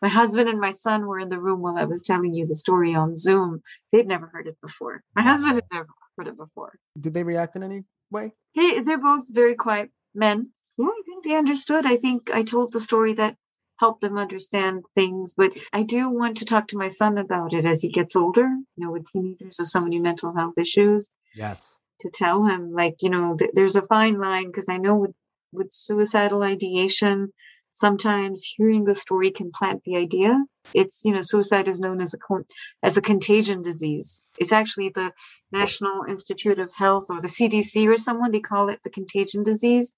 [0.00, 2.54] My husband and my son were in the room while I was telling you the
[2.54, 3.62] story on Zoom.
[3.92, 5.02] They'd never heard it before.
[5.14, 6.78] My husband had never heard it before.
[6.98, 8.32] Did they react in any way?
[8.52, 10.50] Hey, they're both very quiet men.
[10.76, 11.86] Yeah, I think they understood.
[11.86, 13.36] I think I told the story that
[13.78, 15.34] helped them understand things.
[15.36, 18.42] But I do want to talk to my son about it as he gets older.
[18.76, 21.76] You know, with teenagers, there's so many mental health issues Yes.
[22.00, 25.14] To tell him like you know th- there's a fine line because i know with
[25.52, 27.32] with suicidal ideation
[27.72, 30.44] sometimes hearing the story can plant the idea.
[30.72, 32.46] It's you know suicide is known as a con-
[32.82, 34.24] as a contagion disease.
[34.38, 35.12] It's actually the
[35.52, 39.92] national institute of health or the cdc or someone they call it the contagion disease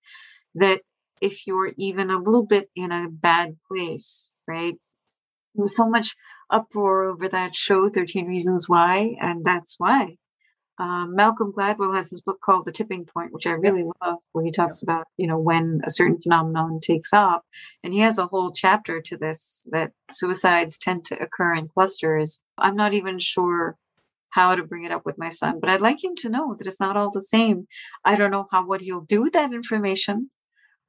[0.55, 0.83] that
[1.21, 4.75] if you're even a little bit in a bad place right?
[5.55, 6.15] There was so much
[6.51, 10.17] uproar over that show 13 reasons why and that's why
[10.79, 14.45] um, Malcolm Gladwell has this book called The Tipping Point, which I really love, where
[14.45, 17.43] he talks about, you know, when a certain phenomenon takes off.
[17.83, 22.41] And he has a whole chapter to this that suicides tend to occur in clusters.
[22.59, 23.77] I'm not even sure
[24.31, 26.67] how to bring it up with my son, but I'd like him to know that
[26.67, 27.67] it's not all the same.
[28.05, 30.31] I don't know how what he'll do with that information,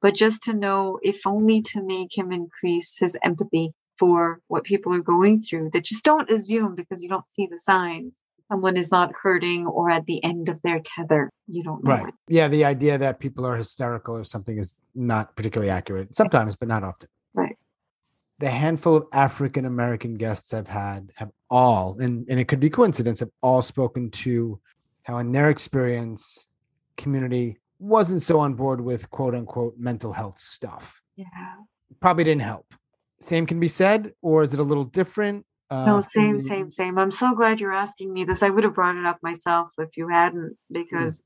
[0.02, 4.92] but just to know, if only to make him increase his empathy for what people
[4.92, 8.12] are going through, that just don't assume because you don't see the signs
[8.50, 11.30] someone is not hurting or at the end of their tether.
[11.46, 11.90] You don't know.
[11.90, 12.08] Right.
[12.08, 12.14] it.
[12.28, 12.48] Yeah.
[12.48, 16.82] The idea that people are hysterical or something is not particularly accurate sometimes, but not
[16.82, 17.08] often.
[17.34, 17.56] Right.
[18.38, 22.70] The handful of African American guests I've had have all, and, and it could be
[22.70, 24.60] coincidence, have all spoken to
[25.02, 26.46] how, in their experience,
[26.96, 31.00] community wasn't so on board with quote unquote mental health stuff.
[31.16, 31.26] Yeah.
[32.00, 32.66] Probably didn't help.
[33.20, 35.44] Same can be said, or is it a little different?
[35.70, 36.98] Uh, No, same, the- same, same.
[36.98, 38.42] I'm so glad you're asking me this.
[38.42, 41.20] I would have brought it up myself if you hadn't, because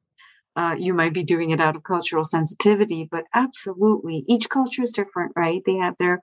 [0.56, 3.08] uh, you might be doing it out of cultural sensitivity.
[3.10, 5.62] But absolutely, each culture is different, right?
[5.66, 6.20] They have their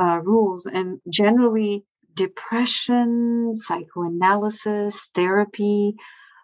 [0.00, 5.94] uh, rules, and generally, depression, psychoanalysis, therapy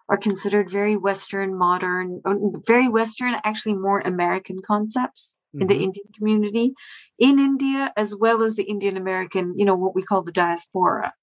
[0.09, 2.21] are considered very Western, modern,
[2.65, 5.81] very Western, actually more American concepts in the Mhm.
[5.81, 6.73] Indian community
[7.19, 11.13] in India, as well as the Indian American, you know, what we call the diaspora,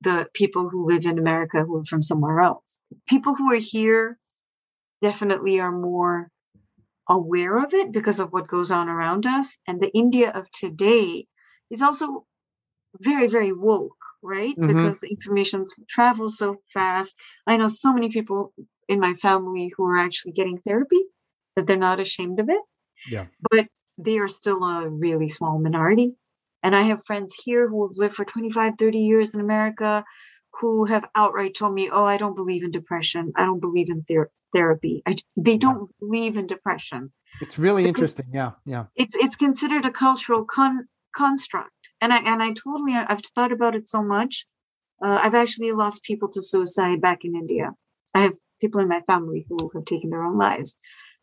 [0.00, 2.78] the people who live in America who are from somewhere else.
[3.06, 4.18] People who are here
[5.02, 6.28] definitely are more
[7.08, 9.58] aware of it because of what goes on around us.
[9.66, 11.26] And the India of today
[11.70, 12.26] is also
[13.00, 14.56] very, very woke, right?
[14.56, 14.68] Mhm.
[14.68, 17.16] Because information travels so fast.
[17.46, 18.52] I know so many people
[18.88, 21.02] in my family who are actually getting therapy
[21.56, 22.60] that they're not ashamed of it
[23.08, 23.26] Yeah.
[23.50, 23.66] but
[23.98, 26.14] they are still a really small minority.
[26.62, 30.04] And I have friends here who have lived for 25, 30 years in America
[30.60, 33.32] who have outright told me, Oh, I don't believe in depression.
[33.36, 35.02] I don't believe in ther- therapy.
[35.06, 37.12] I, they don't believe in depression.
[37.40, 38.26] It's really Because- interesting.
[38.32, 38.52] Yeah.
[38.64, 38.84] Yeah.
[38.94, 41.81] It's it's considered a cultural con- construct.
[42.02, 44.46] And I and I totally I've thought about it so much.
[45.04, 47.72] Uh, I've actually lost people to suicide back in India.
[48.14, 50.76] I have people in my family who have taken their own lives.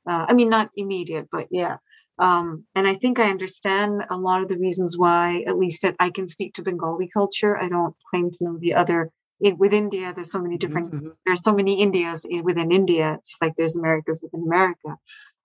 [0.09, 1.77] Uh, I mean, not immediate, but yeah.
[2.19, 5.95] Um, and I think I understand a lot of the reasons why, at least that
[5.99, 7.57] I can speak to Bengali culture.
[7.57, 9.09] I don't claim to know the other.
[9.41, 11.13] In, with India, there's so many different Mhm.
[11.25, 14.97] there's so many Indias i- within India, just like there's Americas within America.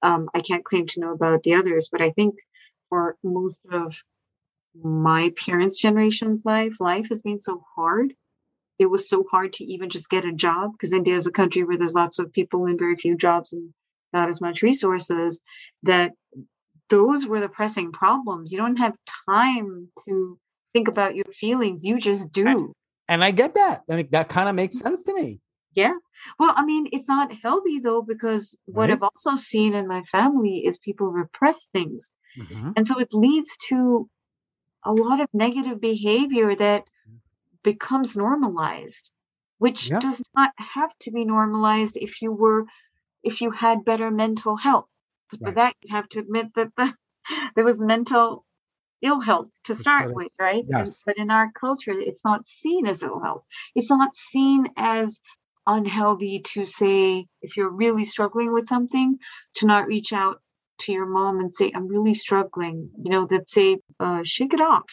[0.03, 2.35] Um, I can't claim to know about the others, but I think
[2.89, 3.97] for most of
[4.83, 8.15] my parents' generation's life, life has been so hard.
[8.79, 11.63] It was so hard to even just get a job because India is a country
[11.63, 13.73] where there's lots of people and very few jobs and
[14.13, 15.41] not as much resources
[15.83, 16.13] that
[16.91, 18.53] those were the pressing problems.
[18.53, 18.97] You don't have
[19.29, 20.39] time to
[20.73, 21.85] think about your feelings.
[21.85, 22.73] You just do.
[23.09, 23.83] And I get that.
[23.89, 25.41] I mean, that kind of makes sense to me.
[25.75, 25.95] Yeah.
[26.39, 28.93] Well, I mean, it's not healthy though, because what Right.
[28.93, 32.13] I've also seen in my family is people repress things.
[32.39, 32.73] Mhm.
[32.77, 34.09] And so it leads to
[34.85, 37.19] a lot of negative behavior that mm.
[37.63, 39.11] becomes normalized,
[39.59, 40.01] which Yeah.
[40.01, 42.67] does not have to be normalized if you were,
[43.23, 44.89] if you had better mental health.
[45.31, 46.95] But for that, you have to admit that the,
[47.55, 48.45] there was mental
[49.03, 50.65] ill health to start with, right?
[50.65, 51.03] And- Yes.
[51.05, 53.45] but in our culture, it's not seen as ill health.
[53.75, 55.21] It's not seen as
[55.67, 59.19] unhealthy to say, if you're really struggling with something,
[59.55, 60.43] to not reach out
[60.81, 62.91] to your mom and say, I'm really struggling.
[63.03, 64.91] You know, that say, uh, shake it off.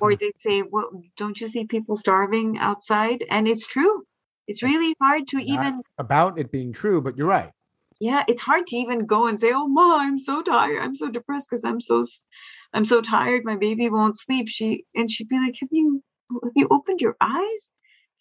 [0.00, 3.24] Or they'd say, Well, don't you see people starving outside?
[3.30, 4.04] And it's true.
[4.48, 7.50] It's really hard to not- even, about it being true, but you're right.
[8.00, 10.80] yeah, it's hard to even go and say, Oh, mom, I'm so tired.
[10.82, 12.02] I'm so depressed because I'm so,
[12.74, 13.44] I'm so tired.
[13.44, 14.48] My baby won't sleep.
[14.48, 16.02] She, and she'd be like, Have you,
[16.42, 17.70] have you opened your eyes?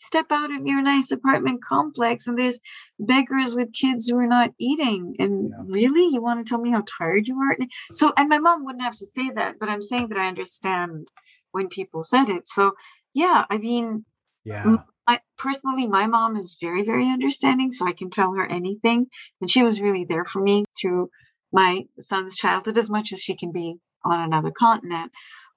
[0.01, 2.59] Step out of your nice apartment complex and there's
[2.99, 5.15] beggars with kids who are not eating.
[5.19, 5.63] And Yeah.
[5.67, 7.55] really, you want to tell me how tired you are?
[7.93, 11.07] So, and my mom wouldn't have to say that, but I'm saying that I understand
[11.51, 12.47] when people said it.
[12.47, 12.71] So,
[13.13, 14.05] yeah, I mean,
[14.43, 14.77] Yeah.
[15.07, 19.07] I personally, my mom is very, very understanding, so I can tell her anything.
[19.39, 21.09] And she was really there for me through
[21.51, 25.11] my son's childhood as much as she can be on another continent.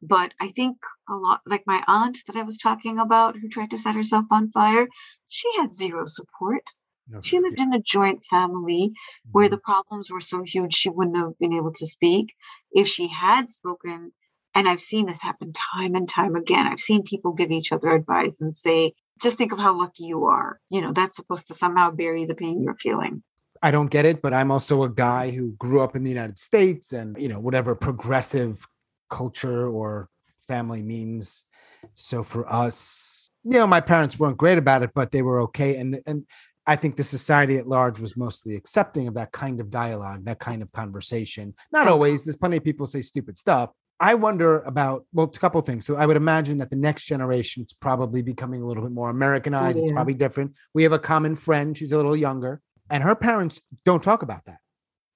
[0.07, 0.77] But I think
[1.09, 4.27] a lot, like my aunt that I was talking about, who tried to set herself
[4.31, 4.87] on fire,
[5.29, 6.71] she had zero support.
[7.09, 8.93] No She lived in a joint family
[9.33, 9.73] where the mm-hmm.
[9.73, 12.35] problems were so huge she wouldn't have been able to speak.
[12.71, 14.13] If she had spoken,
[14.55, 17.91] and I've seen this happen time and time again, I've seen people give each other
[17.91, 20.61] advice and say, just think of how lucky you are.
[20.71, 23.23] You know, that's supposed to somehow bury the pain you're feeling.
[23.63, 26.39] I don't get it, but I'm also a guy who grew up in the United
[26.39, 28.67] States and, you know, whatever progressive
[29.15, 30.09] culture or
[30.41, 31.47] family means.
[31.95, 35.77] So for us, you know, my parents weren't great about it, but they were okay.
[35.77, 36.25] And and
[36.67, 40.41] I think the society at large was mostly accepting of that kind of dialogue, that
[40.41, 41.55] kind of conversation.
[41.71, 41.93] Not mm-hmm.
[41.93, 42.25] always.
[42.25, 43.71] There's plenty of people say stupid stuff.
[44.01, 45.87] I wonder about well, a couple of things.
[45.87, 49.11] So I would imagine that the next generation is probably becoming a little bit more
[49.11, 49.79] Americanized.
[49.79, 50.55] It's probably different.
[50.75, 51.77] We have a common friend.
[51.77, 54.59] She's a little younger, and her parents don't talk about that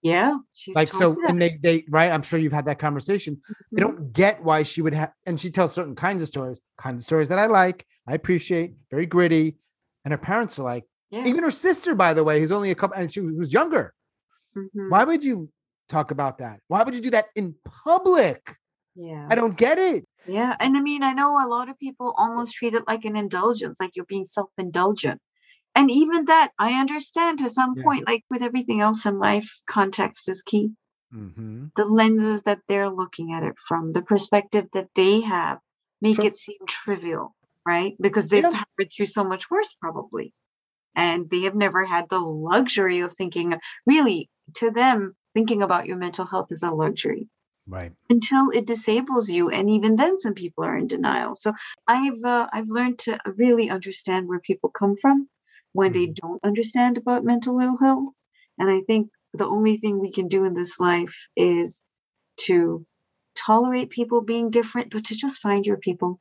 [0.02, 0.38] Yeah.
[0.52, 1.30] She's like so that.
[1.30, 3.40] and they they right i'm sure you've had that conversation
[3.72, 3.86] they Mhm.
[3.86, 7.06] don't get why she would have and she tells certain kinds of stories kinds of
[7.06, 9.56] stories that i like i appreciate very gritty
[10.04, 11.26] and her parents are like Yeah.
[11.26, 13.92] even her sister by the way who's only a couple and she was younger
[14.56, 14.88] Mhm.
[14.90, 15.50] why would you
[15.88, 18.56] talk about that why would you do that in public
[18.94, 19.26] Yeah.
[19.30, 20.56] i don't get it Yeah.
[20.60, 23.80] And I mean, I know a lot of people almost treat it like an indulgence,
[23.80, 25.20] like you're being self indulgent.
[25.74, 27.82] And even that, I understand to some Yeah.
[27.84, 30.72] point, like with everything else in life, context is key.
[31.14, 31.66] mm-hmm.
[31.76, 35.58] The lenses that they're looking at it from, the perspective that they have,
[36.00, 36.26] make Sure.
[36.26, 37.34] it seem trivial,
[37.66, 37.96] right?
[38.00, 38.50] Because they've Yeah.
[38.50, 40.34] powered through so much worse, probably.
[40.94, 43.54] And they have never had the luxury of thinking,
[43.86, 47.28] really, to them, thinking about your mental health is a luxury
[47.66, 51.52] right until it disables you and even then some people are in denial so
[51.86, 55.28] i've uh, i've learned to really understand where people come from
[55.78, 56.18] when they hmm.
[56.22, 58.14] don't understand about mental ill health.
[58.58, 61.82] And i think the only thing we can do in this life is
[62.46, 62.84] to
[63.36, 66.20] tolerate people being different but to just find your people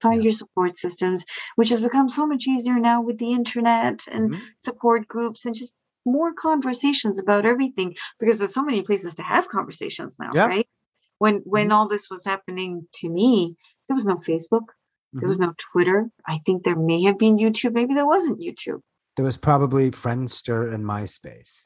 [0.00, 0.26] find Yeah.
[0.28, 1.24] your support systems
[1.56, 4.40] which has become so much easier now with the internet and Mhm.
[4.58, 5.72] support groups and just
[6.04, 10.46] more conversations about everything because there's so many places to have conversations now Yeah.
[10.54, 10.68] right?
[11.18, 11.76] When when mm-hmm.
[11.76, 13.30] all this was happening to me
[13.86, 14.66] there was no facebook
[15.12, 15.26] there mm-hmm.
[15.26, 15.98] was no twitter.
[16.26, 18.82] I think there may have been youtube maybe there wasn't youtube
[19.18, 21.62] there was probably friendster and myspace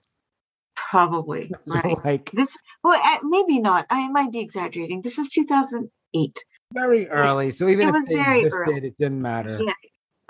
[0.74, 2.48] probably right like this
[2.82, 6.38] well uh, maybe not i might be exaggerating this is 2008
[6.72, 8.86] very early so even It if very existed early.
[8.88, 9.74] it didn't matter Yeah.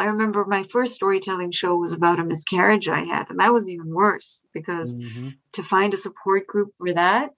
[0.00, 3.68] I remember my first storytelling show was about a miscarriage I had, and that was
[3.68, 5.35] even worse because Mhm.
[5.52, 7.30] to find a support group for that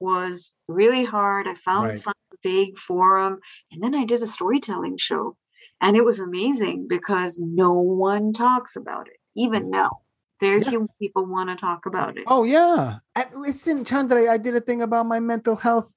[0.00, 1.46] was really hard.
[1.46, 2.00] I found Right.
[2.00, 3.38] some vague forum,
[3.70, 5.36] and then I did a storytelling show,
[5.80, 10.00] and it was amazing because no one talks about it, even now.
[10.40, 10.70] Very Yeah.
[10.70, 12.24] few people want to talk about it.
[12.26, 12.98] Oh yeah.
[13.34, 15.92] Listen, Chandra, I did a thing about my mental health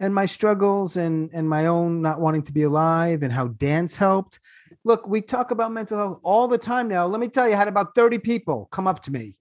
[0.00, 3.96] and my struggles and and my own not wanting to be alive and how dance
[3.96, 4.40] helped.
[4.84, 7.06] Look, we talk about mental health all the time now.
[7.06, 9.36] Let me tell you, I had about 30 people come up to me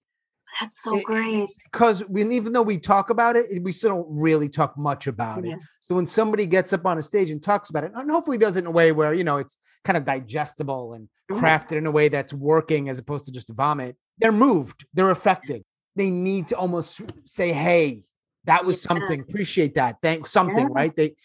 [0.62, 1.50] That's so It- great.
[1.72, 5.44] because we even though we talk about it, we still don't really talk much about
[5.44, 5.54] Yeah.
[5.54, 5.60] it.
[5.82, 8.56] So when somebody gets up on a stage and talks about it, and hopefully does
[8.56, 11.08] it in a way where you know it's kind of digestible and.
[11.40, 15.64] Crafted in a way that's working as opposed to just vomit, they're moved, they're affected.
[15.96, 18.04] They need to almost say, "Hey,
[18.46, 19.20] that was something.
[19.20, 19.98] Appreciate that.
[20.02, 20.74] Thank something." Yeah.
[20.74, 20.96] Right?
[20.96, 21.16] They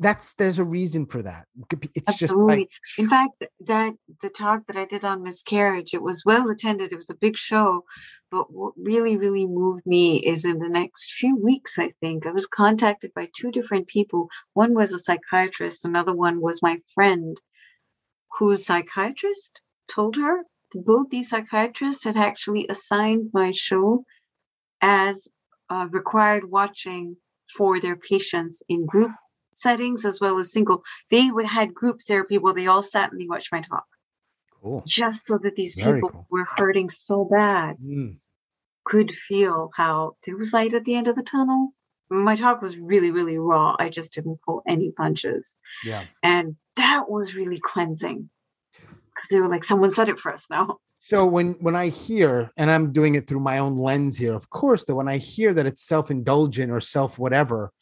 [0.00, 1.46] that's there's a reason for that.
[1.94, 2.56] It's just Absolutely.
[2.56, 3.92] like In fact, that
[4.22, 6.92] the talk that I did on miscarriage, it was well attended.
[6.92, 7.84] It was a big show,
[8.30, 11.78] but what really, really moved me is in the next few weeks.
[11.78, 14.28] I think I was contacted by two different people.
[14.54, 15.84] One was a psychiatrist.
[15.84, 17.38] Another one was my friend,
[18.38, 24.04] whose psychiatrist told her that both these psychiatrists had actually assigned my show
[24.80, 25.28] as
[25.68, 27.16] uh, required watching
[27.56, 29.10] for their patients in group
[29.52, 30.82] settings as well as single.
[31.10, 33.84] They would had group therapy where they all sat and they watched my talk,
[34.62, 34.84] cool.
[34.86, 36.26] just so that these Very people cool.
[36.30, 38.18] who were hurting so bad Mm,
[38.84, 41.74] could feel how there was light at the end of the tunnel.
[42.10, 43.76] My talk was really, really raw.
[43.78, 45.56] I just didn't pull any punches.
[45.84, 46.04] yeah.
[46.22, 48.28] And that was really cleansing
[49.14, 50.78] because they were like, someone said it for us now.
[51.02, 54.50] So when when I hear, and I'm doing it through my own lens here, of
[54.50, 57.72] course, though, when I hear that it's self-indulgent or self whatever,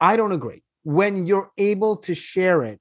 [0.00, 0.62] I don't agree.
[0.82, 2.80] When you're able to share it,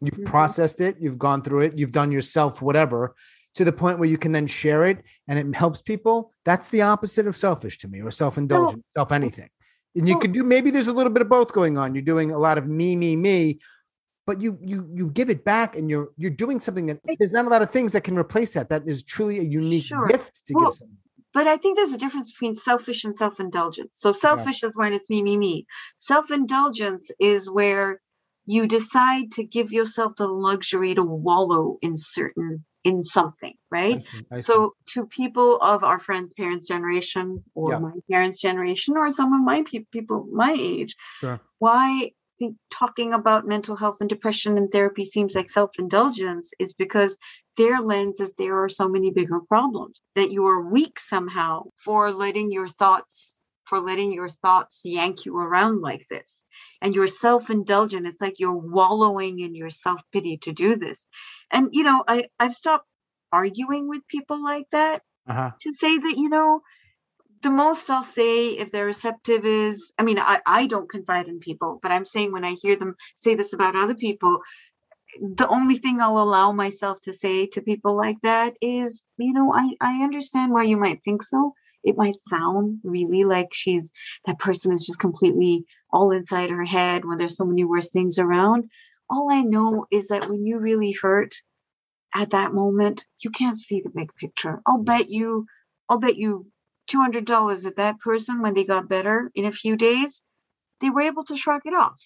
[0.00, 0.26] You've Mhm.
[0.26, 3.14] processed it, you've gone through it, you've done yourself whatever
[3.54, 6.32] to the point where you can then share it and it helps people.
[6.44, 9.50] That's the opposite of selfish to me or self-indulgent, self anything.
[9.96, 11.94] And you Well- could do maybe there's a little bit of both going on.
[11.94, 13.58] You're doing a lot of me, me, me,
[14.26, 17.44] but you you you give it back and you're you're doing something that there's not
[17.46, 18.68] a lot of things that can replace that.
[18.68, 20.06] That is truly a unique Sure.
[20.06, 20.96] gift to Well, give someone.
[21.32, 23.96] But I think there's a difference between selfish and self indulgence.
[23.98, 25.66] So, selfish is when it's me, me, me.
[25.98, 28.00] Self indulgence is where
[28.46, 34.02] you decide to give yourself the luxury to wallow in certain, in something, I right?
[34.02, 34.44] see, I see.
[34.44, 37.78] So, to people of our friends' parents' generation, or Yeah.
[37.78, 41.40] my parents' generation, or some of my pe- people my age, sure.
[41.58, 47.16] why think talking about mental health and depression and therapy seems like self-indulgence is because
[47.56, 52.10] their lens is there are so many bigger problems that you are weak somehow for
[52.10, 56.44] letting your thoughts for letting your thoughts yank you around like this
[56.82, 61.08] and you're self-indulgent it's like you're wallowing in your self-pity to do this
[61.50, 62.86] and you know i i've stopped
[63.32, 65.50] arguing with people like that Uh-huh.
[65.60, 66.60] to say that you know
[67.42, 71.38] the most i'll say if they're receptive is i mean i i don't confide in
[71.38, 74.38] people but i'm saying when i hear them say this about other people
[75.36, 79.52] the only thing i'll allow myself to say to people like that is you know
[79.52, 81.52] i i understand why you might think so
[81.82, 83.92] it might sound really like she's
[84.26, 88.18] that person is just completely all inside her head when there's so many worse things
[88.18, 88.70] around.
[89.08, 91.34] All i know is that when you really hurt
[92.14, 94.60] at that moment you can't see the big picture.
[94.66, 95.46] I'll bet you
[95.88, 96.46] i'll bet you
[96.90, 100.22] $200 at that person when they got better in a few days
[100.80, 102.02] they were able to shrug it off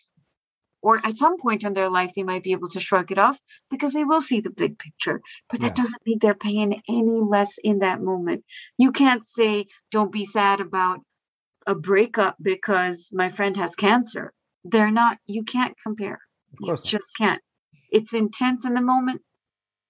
[0.84, 3.38] or at some point in their life they might be able to shrug it off
[3.70, 5.20] because they will see the big picture
[5.50, 5.76] but that Yes.
[5.76, 8.44] doesn't mean they're paying any less in that moment
[8.78, 11.00] you can't say don't be sad about
[11.66, 14.32] a breakup because my friend has cancer
[14.64, 16.20] they're not you can't compare
[16.60, 17.42] you just can't
[17.90, 19.22] it's intense in the moment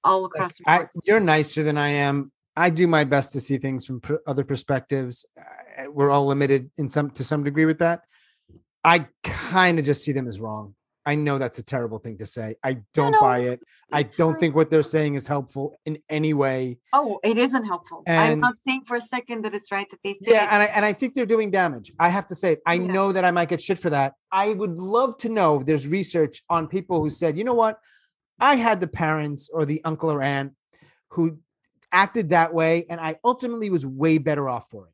[0.05, 2.31] all across the I, you're nicer than I am.
[2.57, 5.25] I do my best to see things from per- other perspectives.
[5.41, 8.03] Uh, We're all limited in some to some degree with that.
[8.85, 10.75] I kind of just see them as wrong.
[11.07, 12.57] I know that's a terrible thing to say.
[12.63, 13.61] I don't no, buy it.
[13.93, 16.79] I don't think what they're saying is helpful in any way.
[16.93, 18.03] Oh, it isn't helpful.
[18.07, 20.53] I'm not saying for a second that it's right that they say Yeah, it.
[20.53, 21.93] and I and I think they're doing damage.
[21.99, 22.63] I have to say, it.
[22.67, 22.87] I Yeah.
[22.87, 24.15] know that I might get shit for that.
[24.33, 27.79] I would love to know if there's research on people who said, you know what,
[28.41, 30.55] I had the parents or the uncle or aunt
[31.11, 31.39] who
[31.93, 34.93] acted that way, and I ultimately was way better off for it.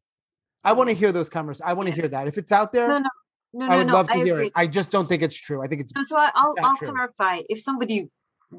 [0.63, 0.99] I want to mm.
[0.99, 1.67] hear those conversations.
[1.67, 2.03] I want to Yeah.
[2.03, 2.27] hear that.
[2.27, 3.09] If it's out there, no, no,
[3.53, 3.95] no, I no, would no.
[3.95, 4.47] love to I hear agree.
[4.47, 4.53] it.
[4.55, 5.63] I just don't think it's true.
[5.63, 6.89] I think it's So, so I, I'll I'll true.
[6.89, 7.41] clarify.
[7.49, 8.09] If somebody,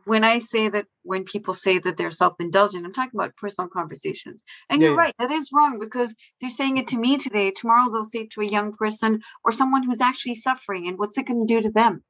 [0.05, 4.43] when I say that, when people say that they're self-indulgent, I'm talking about personal conversations.
[4.69, 5.03] And Yeah, you're yeah.
[5.03, 7.51] right, that is wrong because they're saying it to me today.
[7.51, 11.17] Tomorrow they'll say it to a young person or someone who's actually suffering, and what's
[11.17, 12.03] it going to do to them?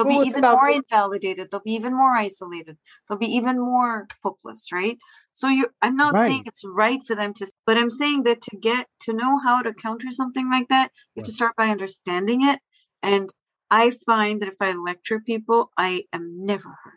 [0.00, 1.50] They'll Well, be even about more invalidated.
[1.50, 2.78] They'll be even more isolated.
[3.08, 4.96] They'll be even more hopeless, right?
[5.34, 8.56] So you, I'm not saying it's right for them to, but I'm saying that to
[8.56, 12.48] get to know how to counter something like that, you have to start by understanding
[12.48, 12.60] it.
[13.02, 13.30] And
[13.70, 16.94] I find that if I lecture people, I am never heard.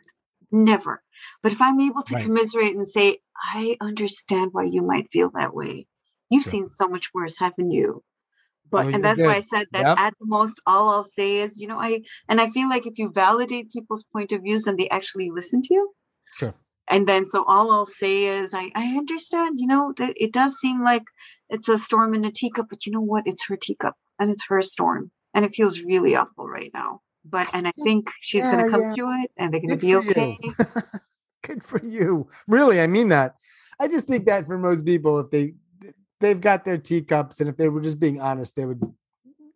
[0.50, 1.02] Never.
[1.42, 2.24] But if I'm able to Right.
[2.24, 3.18] commiserate and say,
[3.54, 5.86] I understand why you might feel that way.
[6.30, 6.52] You've Sure.
[6.52, 8.02] seen so much worse, haven't you?
[8.70, 9.98] But No, and that's why I said that Yep.
[9.98, 12.98] at the most, all I'll say is, you know, I and I feel like if
[12.98, 15.92] you validate people's point of views and they actually listen to you,
[16.34, 16.54] Sure.
[16.88, 20.56] and then so all I'll say is I, I understand, you know, that it does
[20.60, 21.04] seem like
[21.50, 23.26] it's a storm in a teacup, but you know what?
[23.26, 25.10] It's her teacup and it's her storm.
[25.34, 27.00] And it feels really awful right now.
[27.24, 28.94] But and I think she's Yeah, gonna come yeah.
[28.94, 30.38] through it and they're gonna Good be okay.
[31.42, 32.28] Good for you.
[32.46, 33.36] Really, I mean that.
[33.78, 35.54] I just think that for most people, if they
[36.20, 38.80] they've got their teacups, and if they were just being honest, they would.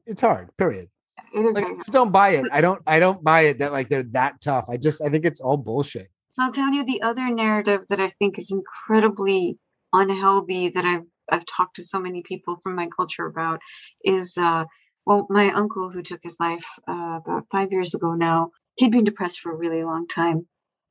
[0.06, 0.50] It's hard.
[0.56, 0.88] Period.
[1.34, 2.46] It is Like, I just don't buy it.
[2.52, 2.82] I don't.
[2.86, 4.66] I don't buy it that like they're that tough.
[4.70, 5.02] I just.
[5.02, 6.09] I think it's all bullshit.
[6.30, 9.59] So I'll tell you the other narrative that I think is incredibly
[9.92, 13.61] unhealthy that I've I've talked to so many people from my culture about
[14.04, 14.64] is uh
[15.06, 19.04] well my uncle who took his life uh, about five years ago now he'd been
[19.04, 20.46] depressed for a really long time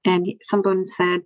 [0.05, 1.22] and he- someone said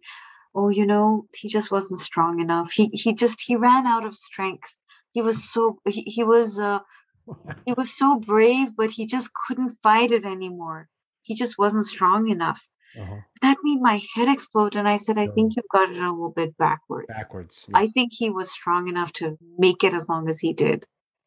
[0.55, 4.15] oh you know he just wasn't strong enough he he just he ran out of
[4.15, 4.75] strength
[5.11, 6.79] he was so he, he was uh
[7.65, 10.87] he was so brave but he just couldn't fight it anymore
[11.21, 12.61] he just wasn't strong enough
[13.01, 13.19] Uh-huh.
[13.41, 16.33] that made my head explode and i said i think you've got it a little
[16.41, 17.55] bit backwards Backwards.
[17.73, 20.79] i think he was strong enough to make it as long as he did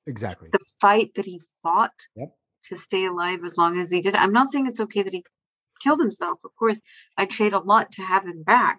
[0.07, 0.49] exactly.
[0.53, 2.31] the fight that he fought Yep.
[2.69, 5.25] to stay alive as long as he did i'm not saying it's okay that he
[5.83, 6.81] killed himself of course
[7.17, 8.79] i trade a lot to have him back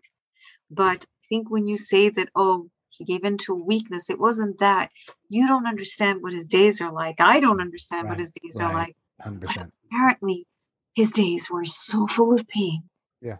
[0.69, 4.57] but i think when you say that oh he gave in to weakness it wasn't
[4.59, 4.89] that
[5.29, 8.73] you don't understand what his days are like i don't understand what his days are
[8.73, 9.73] like Hundred percent.
[9.91, 10.45] apparently
[10.93, 12.83] his days were so full of pain
[13.21, 13.37] Yeah.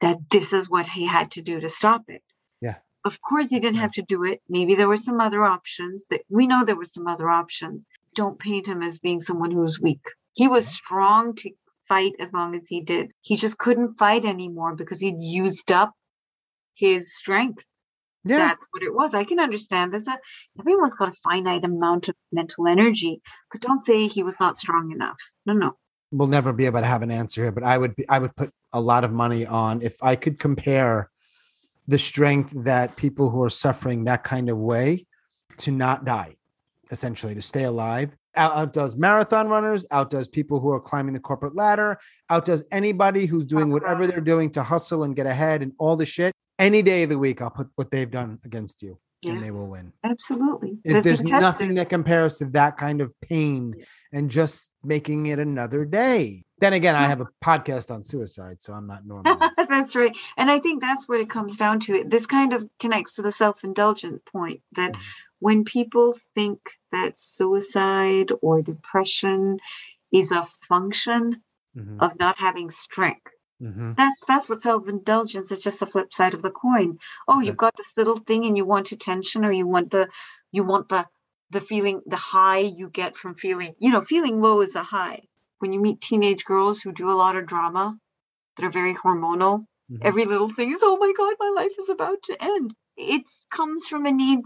[0.00, 2.22] that this is what he had to do to stop it.
[2.60, 2.78] Yeah.
[3.04, 4.40] Of course, he didn't have to do it.
[4.48, 7.86] Maybe there were some other options that we know there were some other options.
[8.16, 10.04] Don't paint him as being someone who was weak.
[10.34, 11.50] He was strong to
[11.88, 13.12] fight as long as he did.
[13.20, 15.92] He just couldn't fight anymore because he'd used up
[16.76, 17.64] his strength.
[18.24, 18.38] Yeah.
[18.38, 19.14] That's what it was.
[19.14, 20.08] I can understand this.
[20.08, 20.16] Uh,
[20.58, 23.22] Everyone's got a finite amount of mental energy,
[23.52, 25.18] but don't say he was not strong enough.
[25.46, 25.76] No, no.
[26.10, 28.34] we'll never be able to have an answer here, but I would be, I would
[28.36, 31.10] put a lot of money on if I could compare
[31.88, 35.06] the strength that people who are suffering that kind of way
[35.58, 36.36] to not die,
[36.90, 38.14] essentially to stay alive.
[38.34, 41.98] Out, outdoes marathon runners, outdoes people who are climbing the corporate ladder,
[42.28, 46.04] outdoes anybody who's doing whatever they're doing to hustle and get ahead and all the
[46.04, 46.32] shit.
[46.58, 48.98] Any day of the week, I'll put what they've done against you,
[49.28, 49.92] and they will win.
[50.04, 50.78] absolutely.
[50.84, 53.74] They've there's nothing that compares to that kind of pain
[54.12, 56.44] and just making it another day.
[56.60, 59.38] Then again, I have a podcast on suicide, so I'm not normal.
[59.68, 60.16] that's right.
[60.38, 62.02] And I think that's what it comes down to.
[62.04, 65.00] This kind of connects to the self indulgent point that Mhm.
[65.40, 66.60] when people think
[66.92, 69.58] that suicide or depression
[70.12, 71.42] is a function
[71.76, 73.96] Mhm, of not having strength, mhm.
[73.96, 76.98] that's that's what self-indulgence is just the flip side of the coin
[77.28, 77.46] oh Okay.
[77.46, 80.08] you've got this little thing and you want attention or you want the
[80.52, 81.06] you want the
[81.50, 85.20] the feeling the high you get from feeling you know feeling low is a high
[85.60, 87.96] when you meet teenage girls who do a lot of drama
[88.56, 90.00] that are very hormonal Mhm.
[90.02, 93.86] every little thing is oh my god my life is about to end it comes
[93.88, 94.40] from a need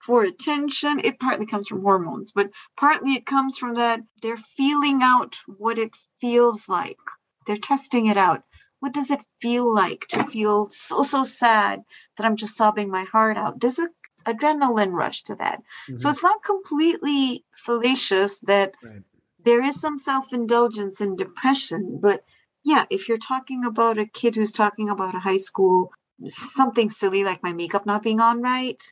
[0.00, 5.02] for attention it partly comes from hormones but partly it comes from that they're feeling
[5.02, 5.90] out what it
[6.20, 6.98] feels like
[7.46, 8.42] they're testing it out
[8.80, 11.82] what does it feel like to feel so so sad
[12.16, 13.88] that i'm just sobbing my heart out there's a
[14.26, 15.60] adrenaline rush to that
[15.96, 16.12] so Mhm.
[16.12, 19.02] it's not completely fallacious that Right.
[19.42, 22.22] there is some self-indulgence in depression but
[22.64, 25.90] yeah if you're talking about a kid who's talking about a high school
[26.26, 28.82] something silly like my makeup not being on right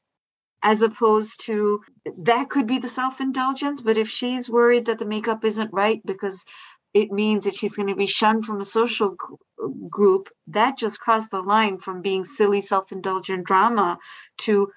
[0.62, 1.80] as opposed to
[2.24, 6.44] that could be the self-indulgence but if she's worried that the makeup isn't right because
[7.02, 9.34] it means that she's going to be shunned from a social gr-
[9.90, 10.28] group.
[10.46, 13.98] That just crossed the line from being silly self-indulgent drama
[14.38, 14.70] to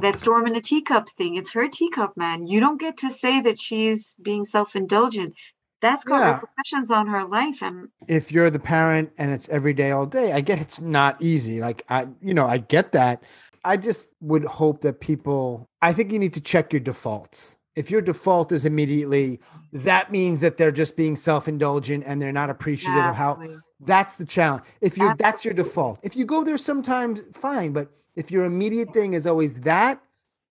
[0.00, 1.36] that storm in a teacup thing.
[1.36, 2.46] It's her teacup man.
[2.46, 5.34] You don't get to say that she's being self-indulgent.
[5.82, 6.32] That's got Yeah.
[6.34, 10.32] repercussions on her life and if you're the parent and it's every day all day
[10.32, 11.60] i get it's not easy.
[11.60, 13.22] Like i you know i get that.
[13.64, 17.90] I just would hope that people i think you need to check your defaults if
[17.90, 19.40] your default is immediately
[19.72, 23.38] that means that they're just being self-indulgent and they're not appreciative of how
[23.80, 27.88] that's the challenge if you that's your default if you go there sometimes fine but
[28.14, 30.00] if your immediate thing is always that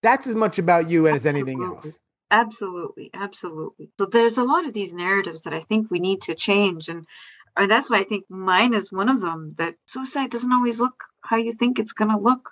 [0.02, 1.98] that's as much about you as anything else
[2.30, 3.88] Absolutely, absolutely.
[3.98, 7.06] So there's a lot of these narratives that I think we need to change, and
[7.56, 9.54] and that's why I think mine is one of them.
[9.58, 12.50] That suicide doesn't always look how you think it's going to look.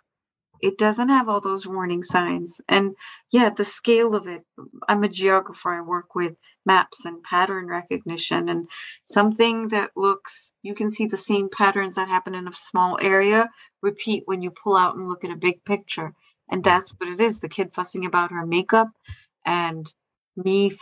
[0.65, 2.97] It doesn't have all those warning signs, and
[3.31, 4.45] yeah, the scale of it.
[4.89, 5.75] I'm a geographer.
[5.75, 6.35] I work with
[6.67, 8.69] maps and pattern recognition, and
[9.05, 13.51] something that looks you can see the same patterns that happen in a small area
[13.83, 16.15] repeat when you pull out and look at a big picture.
[16.51, 17.41] And that's what it is.
[17.41, 18.89] The kid fussing about her makeup
[19.47, 19.93] and
[20.37, 20.73] me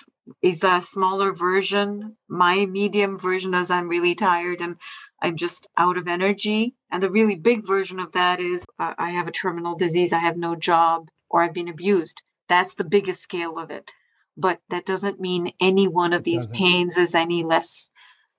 [0.41, 4.77] is a smaller version my medium version is i'm really tired and
[5.23, 9.11] i'm just out of energy and the really big version of that is uh, i
[9.11, 13.21] have a terminal disease i have no job or i've been abused that's the biggest
[13.21, 13.91] scale of it
[14.37, 17.91] but that doesn't mean any one of these pains is any less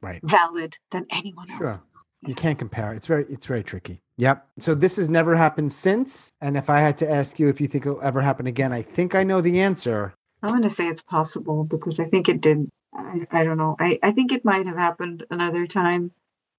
[0.01, 1.67] right valid than anyone Sure.
[1.67, 2.93] else's You can't compare.
[2.93, 4.01] It's very it's very tricky.
[4.17, 4.47] Yep.
[4.59, 6.31] So this has never happened since.
[6.39, 8.81] And if I had to ask you if you think it'll ever happen again, I
[8.81, 10.13] think I know the answer.
[10.43, 12.69] I'm going to say it's possible because I think it did.
[12.93, 13.75] I, I don't know.
[13.79, 16.11] I, I think it might have happened another time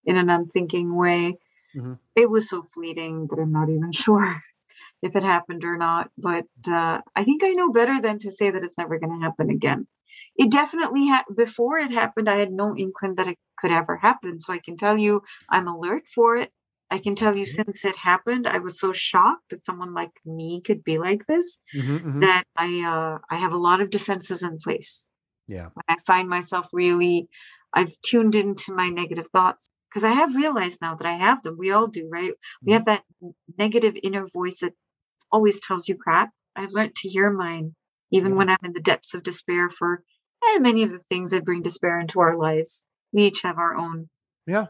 [0.05, 1.39] in an unthinking way.
[1.77, 1.99] Mhm.
[2.17, 4.37] It was so fleeting that I'm not even sure
[5.03, 6.11] if it happened or not.
[6.19, 9.25] But uh, I think I know better than to say that it's never going to
[9.25, 9.87] happen again.
[10.37, 12.29] It definitely had before it happened.
[12.29, 14.41] I had no inkling that it could ever happen.
[14.41, 16.53] So I can tell you, I'm alert for it.
[16.95, 20.61] I can tell you, since it happened, I was so shocked that someone like me
[20.67, 22.21] could be like this Mhm, mhm.
[22.21, 25.07] that I uh, I have a lot of defenses in place.
[25.49, 25.69] Yeah.
[25.77, 27.29] When I find myself really,
[27.73, 31.57] I've tuned into my negative thoughts because I have realized now that I have them.
[31.59, 32.33] We all do, right?
[32.65, 32.77] We Mhm.
[32.77, 33.03] have that
[33.59, 34.75] negative inner voice that
[35.33, 36.31] always tells you crap.
[36.57, 37.75] I've learned to hear mine,
[38.11, 39.91] even when I'm in the depths of despair for
[40.47, 42.87] eh, many of the things that bring despair into our lives.
[43.13, 43.97] We each have our own,
[44.47, 44.67] Yeah.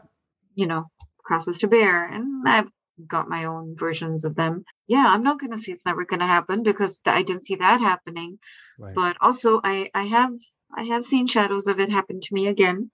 [0.55, 0.85] you know,
[1.25, 2.69] crosses to bear, and I've
[3.07, 4.63] got my own versions of them.
[4.87, 7.55] Yeah, I'm not going to say it's never going to happen because I didn't see
[7.55, 8.39] that happening
[8.77, 8.93] Right.
[8.93, 10.33] but also I I have
[10.75, 12.91] I have seen shadows of it happen to me again.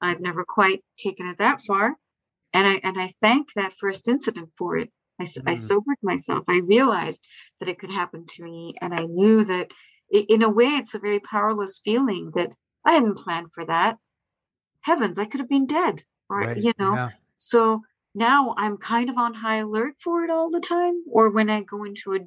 [0.00, 1.96] I've never quite taken it that far,
[2.52, 4.90] and I and I thank that first incident for it.
[5.20, 5.42] I, mm.
[5.46, 6.44] I sobered myself.
[6.48, 7.20] I realized
[7.60, 9.70] that it could happen to me, and I knew that
[10.10, 12.50] it, in a way, it's a very powerless feeling that
[12.84, 13.98] I hadn't planned for that.
[14.80, 16.56] Heavens, I could have been dead, or right.
[16.56, 16.94] you know.
[16.94, 17.10] Yeah.
[17.42, 17.82] So
[18.14, 21.02] now I'm kind of on high alert for it all the time.
[21.10, 22.20] Or when I go into a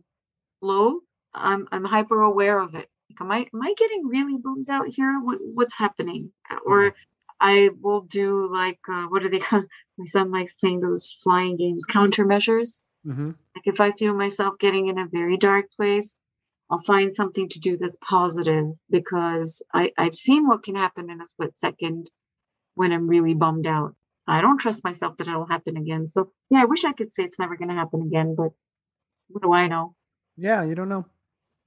[0.61, 0.99] low,
[1.33, 2.89] I'm I'm hyper aware of it.
[3.09, 5.19] Like, am I am I getting really bummed out here?
[5.21, 6.31] What, what's happening?
[6.65, 6.93] Or
[7.39, 9.41] I will do like uh, what are they?
[9.97, 12.81] My son likes playing those flying games, countermeasures.
[13.07, 13.31] Mm-hmm.
[13.55, 16.17] Like if I feel myself getting in a very dark place,
[16.69, 21.21] I'll find something to do that's positive because I, I've seen what can happen in
[21.21, 22.09] a split second
[22.73, 23.95] when I'm really bummed out.
[24.27, 26.07] I don't trust myself that it'll happen again.
[26.07, 28.51] So yeah, I wish I could say it's never going to happen again, but
[29.27, 29.95] what do I know?
[30.37, 31.05] Yeah, you don't know.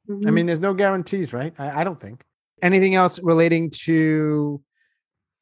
[0.09, 0.29] Mm-hmm.
[0.29, 1.55] I mean, there's no guarantees, right?
[1.59, 2.25] I, I don't think.
[2.63, 4.61] Anything else relating to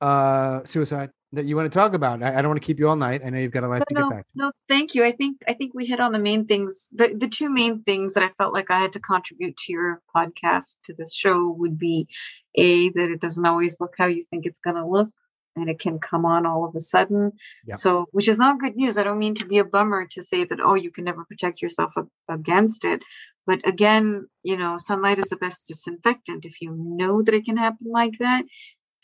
[0.02, 2.22] uh suicide that you want to talk about?
[2.22, 3.22] I, I don't want to keep you all night.
[3.24, 4.24] I know you've got a lot to no, get back.
[4.24, 4.32] To.
[4.34, 5.04] No, thank you.
[5.04, 6.88] I think I think we hit on the main things.
[6.92, 10.02] The the two main things that I felt like I had to contribute to your
[10.14, 12.08] podcast to this show would be
[12.56, 15.10] a that it doesn't always look how you think it's going to look
[15.56, 17.32] and it can come on all of a sudden.
[17.66, 17.76] Yep.
[17.76, 18.98] So, which is not good news.
[18.98, 21.62] I don't mean to be a bummer to say that, oh, you can never protect
[21.62, 21.94] yourself
[22.28, 23.02] against it.
[23.46, 26.44] But again, you know, sunlight is the best disinfectant.
[26.44, 28.44] If you know that it can happen like that,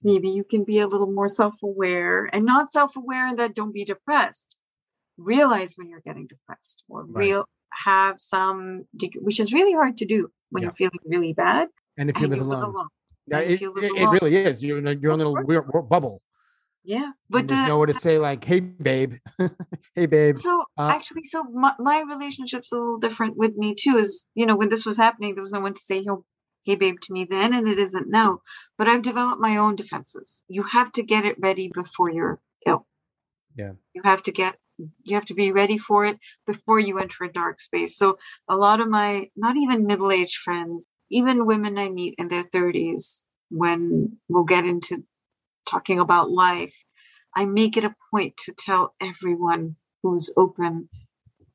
[0.03, 3.55] maybe you can be a little more self aware and not self aware and that
[3.55, 4.57] don't be depressed.
[5.17, 7.17] Realize when you're getting depressed or right.
[7.17, 7.45] real
[7.85, 8.85] have some,
[9.21, 11.69] which is really hard to do when you're feeling really bad.
[11.97, 12.65] And if you live alone.
[12.65, 12.89] alone.
[13.29, 14.63] Yeah, it, it, it, really is.
[14.63, 16.21] You're in a, your own little weird bubble.
[16.85, 19.15] Yeah, but there's nowhere to say like, "Hey, babe,
[19.95, 23.99] hey, babe." So uh, actually, so my, my relationship's a little different with me too.
[23.99, 26.05] Is you know when this was happening, there was no one to say,
[26.65, 28.41] "Hey, babe," to me then, and it isn't now.
[28.77, 30.43] But I've developed my own defenses.
[30.49, 32.87] You have to get it ready before you're ill.
[33.57, 33.73] Yeah.
[33.95, 34.57] You have to get
[35.05, 37.97] you have to be ready for it before you enter a dark space.
[37.97, 38.19] So
[38.49, 43.25] a lot of my not even middle-aged friends, even women I meet in their 30s,
[43.51, 45.05] when we'll get into
[45.67, 46.75] talking about life,
[47.35, 50.89] I make it a point to tell everyone who's open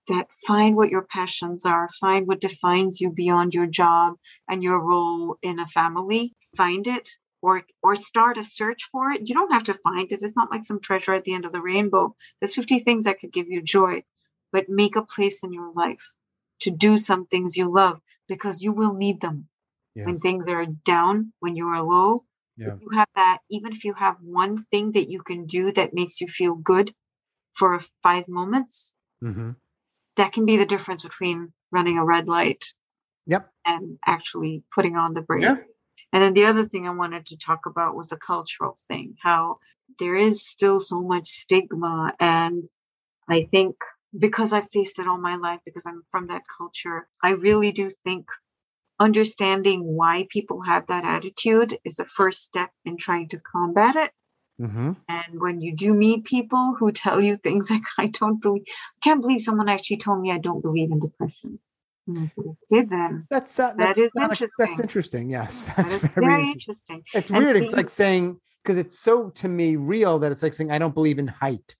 [0.07, 4.15] that find what your passions are, find what defines you beyond your job
[4.49, 7.09] and your role in a family, find it
[7.41, 9.27] or or start a search for it.
[9.27, 10.19] You don't have to find it.
[10.21, 12.15] It's not like some treasure at the end of the rainbow.
[12.39, 14.03] There's 50 things that could give you joy,
[14.51, 16.13] but make a place in your life
[16.61, 19.47] to do some things you love because you will need them.
[19.95, 20.05] Yeah.
[20.05, 22.23] When things are down, when you are low,
[22.57, 22.75] yeah.
[22.79, 26.19] you have that even if you have one thing that you can do that makes
[26.19, 26.93] you feel good
[27.53, 28.93] for five moments
[29.23, 29.51] mm-hmm.
[30.15, 32.65] that can be the difference between running a red light
[33.25, 35.57] yep and actually putting on the brakes yep.
[36.13, 39.57] and then the other thing i wanted to talk about was the cultural thing how
[39.99, 42.63] there is still so much stigma and
[43.29, 43.75] i think
[44.17, 47.89] because i've faced it all my life because i'm from that culture i really do
[48.03, 48.25] think
[48.99, 54.11] understanding why people have that attitude is the first step in trying to combat it.
[54.59, 54.93] Mm-hmm.
[55.07, 58.99] And when you do meet people who tell you things like, I don't believe, I
[59.03, 61.59] can't believe someone actually told me I don't believe in depression.
[62.09, 64.47] okay, then that's uh, that's, interesting.
[64.59, 65.29] that's interesting.
[65.29, 66.97] Yes, that's that very, very interesting.
[66.97, 67.03] interesting.
[67.13, 67.57] It's and weird.
[67.57, 70.93] it's like saying because it's so to me real that it's like saying I don't
[70.93, 71.75] believe in height.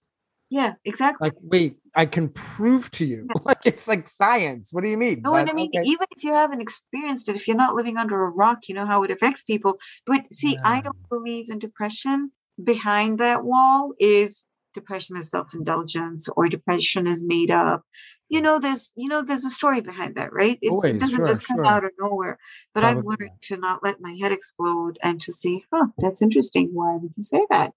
[0.50, 1.28] Yeah, exactly.
[1.28, 3.26] Like, wait, I can prove to you.
[3.44, 4.72] Like, it's like science.
[4.72, 5.22] What do you mean?
[5.22, 5.86] No, but, and I mean, okay.
[5.86, 8.84] even if you haven't experienced it, if you're not living under a rock, you know
[8.84, 9.78] how it affects people.
[10.06, 10.60] But see, yeah.
[10.64, 12.30] I don't believe in depression.
[12.62, 14.44] Behind that wall is
[14.74, 17.82] depression is self-indulgence or depression is made up.
[18.28, 20.58] You know, there's you know, there's a story behind that, right?
[20.60, 21.66] It, Always, it doesn't sure, just come sure.
[21.66, 22.38] out of nowhere.
[22.74, 22.98] But Probably.
[22.98, 26.70] I've learned to not let my head explode and to see, huh, that's interesting.
[26.74, 27.72] Why would you say that?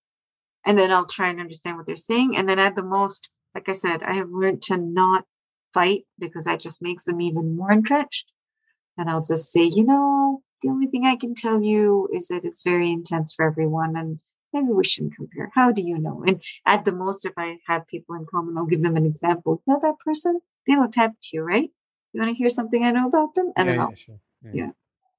[0.65, 2.37] and then I'll try and understand what they're saying.
[2.37, 5.25] And then at the most, like I said, I have learned to not
[5.73, 8.31] fight because that just makes them even more entrenched.
[8.97, 12.45] And I'll just say, you know, the only thing I can tell you is that
[12.45, 14.19] it's very intense for everyone and
[14.53, 15.49] maybe we shouldn't compare.
[15.53, 16.23] How do you know?
[16.27, 19.61] And at the most, if I have people in common, I'll give them an example.
[19.65, 20.39] You know that person?
[20.67, 21.69] They looked happy to you, right?
[22.13, 23.51] You want to hear something I know about them?
[23.55, 23.73] Don't yeah.
[23.73, 24.19] Yeah, sure.
[24.43, 24.51] yeah.
[24.53, 24.69] yeah.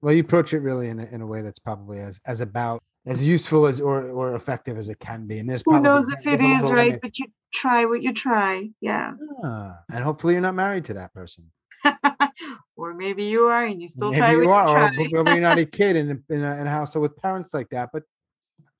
[0.02, 2.82] Well, you approach it really in a, in a way that's probably as as about
[3.06, 5.38] as useful as or or effective as it can be.
[5.38, 8.70] And there's who knows if it is right, but you try what you try.
[8.80, 9.12] Yeah.
[9.44, 11.50] Ah, and hopefully you're not married to that person.
[12.76, 14.32] or maybe you are, and you still maybe try.
[14.32, 17.02] You are, you or maybe you're not a kid in in a, in a household
[17.02, 17.90] with parents like that.
[17.92, 18.04] But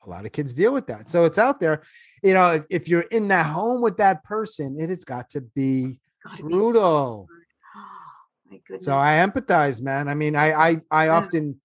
[0.04, 1.82] a lot of kids deal with that, so it's out there.
[2.22, 5.40] You know, if, if you're in that home with that person, it has got to
[5.40, 6.00] be
[6.40, 7.28] brutal.
[8.50, 10.08] Be so, so I empathize, man.
[10.08, 11.16] I mean, I I I yeah.
[11.16, 11.60] often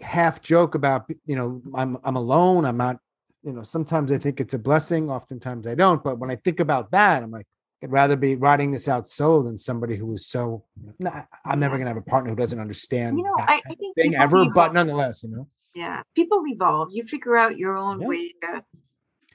[0.00, 2.64] half joke about you know I'm I'm alone.
[2.64, 2.98] I'm not
[3.46, 6.02] you know, sometimes I think it's a blessing, oftentimes I don't.
[6.02, 7.46] But when I think about that, I'm like,
[7.82, 10.64] I'd rather be riding this out solo than somebody who is so.
[10.98, 13.74] Nah, I'm never gonna have a partner who doesn't understand You know, that I, I
[13.76, 14.46] think thing ever.
[14.52, 16.88] But nonetheless, you know, yeah, people evolve.
[16.90, 18.08] You figure out your own Yeah.
[18.08, 18.64] way to.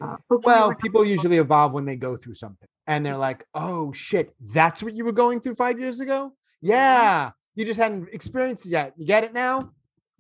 [0.01, 4.33] Uh, well, people usually evolve when they go through something, and they're like, "Oh shit,
[4.39, 8.71] that's what you were going through five years ago." Yeah, you just hadn't experienced it
[8.71, 8.93] yet.
[8.97, 9.71] You get it now.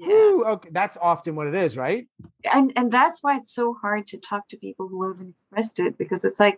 [0.09, 0.51] Yeah.
[0.53, 2.07] Okay, that's often what it is, right?
[2.51, 5.97] and and that's why it's so hard to talk to people who haven't expressed it
[5.97, 6.57] because it's like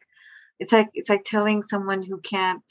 [0.59, 2.63] it's like it's like telling someone who can't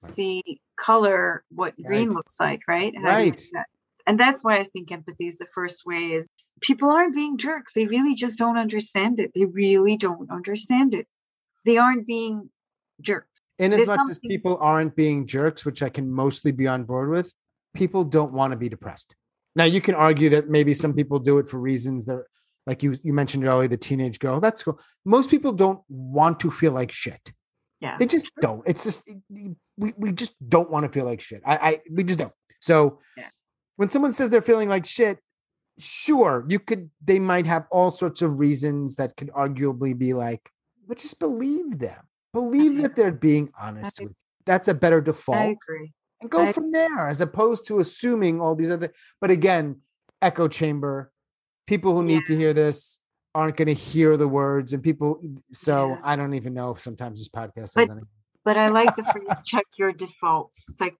[0.00, 3.40] see color what green looks like right How Right.
[3.52, 3.66] that?
[4.06, 6.26] and that's why i think empathy is the first way is
[6.60, 11.06] people aren't being jerks they really just don't understand it they really don't understand it
[11.66, 12.50] they aren't being
[13.00, 16.66] jerks And as There's much as people aren't being jerks, which I can mostly be
[16.66, 17.30] on board with,
[17.74, 19.14] people don't want to be depressed.
[19.56, 22.22] Now you can argue that maybe some people do it for reasons that
[22.66, 24.40] like you you mentioned earlier, the teenage girl.
[24.40, 24.78] That's cool.
[25.04, 27.32] Most people don't want to feel like shit.
[27.80, 28.62] yeah They just don't.
[28.66, 31.42] It's just we, we just don't want to feel like shit.
[31.46, 32.32] I, I we just don't.
[32.60, 33.28] So Yeah.
[33.76, 35.18] when someone says they're feeling like shit,
[35.78, 40.50] sure, you could they might have all sorts of reasons that could arguably be like,
[40.86, 42.02] but just believe them.
[42.32, 44.16] Believe that they're being honest I- with you.
[44.46, 45.36] That's a better default.
[45.38, 49.30] i agree And go I- from there as opposed to assuming all these other but
[49.30, 49.80] again,
[50.22, 51.10] echo chamber,
[51.66, 52.98] people who need to hear this
[53.34, 55.20] aren't going to hear the words and people
[55.52, 56.00] so Yeah.
[56.02, 58.00] I don't even know if sometimes this podcast But has any
[58.44, 60.96] but i like the phrase check your defaults it's like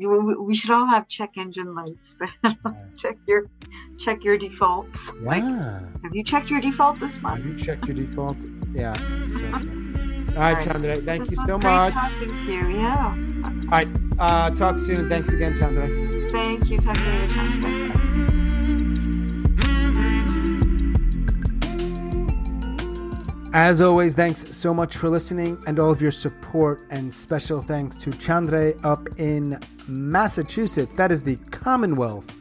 [0.00, 2.16] we, should all have check engine lights
[2.96, 3.50] check your
[3.98, 5.80] check your defaults like Yeah.
[6.04, 8.36] have you checked your default this month Have you checked your default?
[8.72, 8.94] Yeah.
[9.28, 10.64] So, all right, right.
[10.64, 10.96] Chandra.
[10.96, 11.92] Thank This you so much.
[11.92, 12.68] talking to you.
[12.68, 13.52] Yeah.
[13.70, 13.88] All right.
[14.18, 15.10] Uh, talk soon.
[15.10, 15.86] Thanks again, Chandra.
[16.30, 16.80] Thank you.
[16.80, 17.34] Talk to you later.
[17.34, 17.68] Chandra.
[23.52, 26.82] As always, thanks so much for listening and all of your support.
[26.88, 30.94] And special thanks to Chandra up in Massachusetts.
[30.94, 32.34] That is the Commonwealth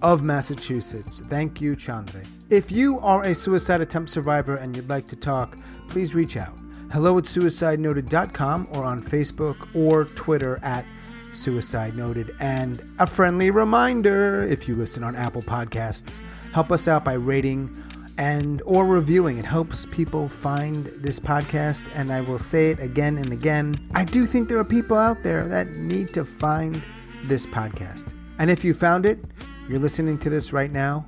[0.00, 1.20] of Massachusetts.
[1.20, 2.22] Thank you, Chandra.
[2.48, 5.58] If you are a suicide attempt survivor and you'd like to talk,
[5.88, 6.59] please reach out.
[6.92, 10.84] Hello at suicidenoted.com or on Facebook or Twitter at
[11.32, 12.34] Suicide Noted.
[12.40, 16.20] And a friendly reminder if you listen on Apple Podcasts,
[16.52, 17.70] help us out by rating
[18.18, 19.38] and or reviewing.
[19.38, 23.76] It helps people find this podcast and i will say it again and again.
[23.94, 26.82] I do think there are people out there that need to find
[27.22, 28.14] this podcast.
[28.40, 29.24] And if you found it
[29.68, 31.06] you're listening to this right now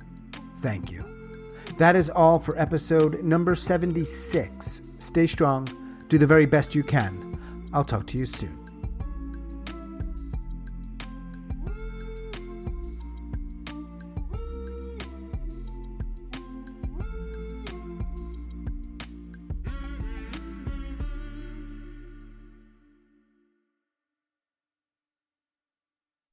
[0.61, 1.03] thank you.
[1.77, 5.67] That is all for episode number 76 stay strong.
[6.07, 7.37] Do the very best you can.
[7.73, 8.62] I'll talk to you soon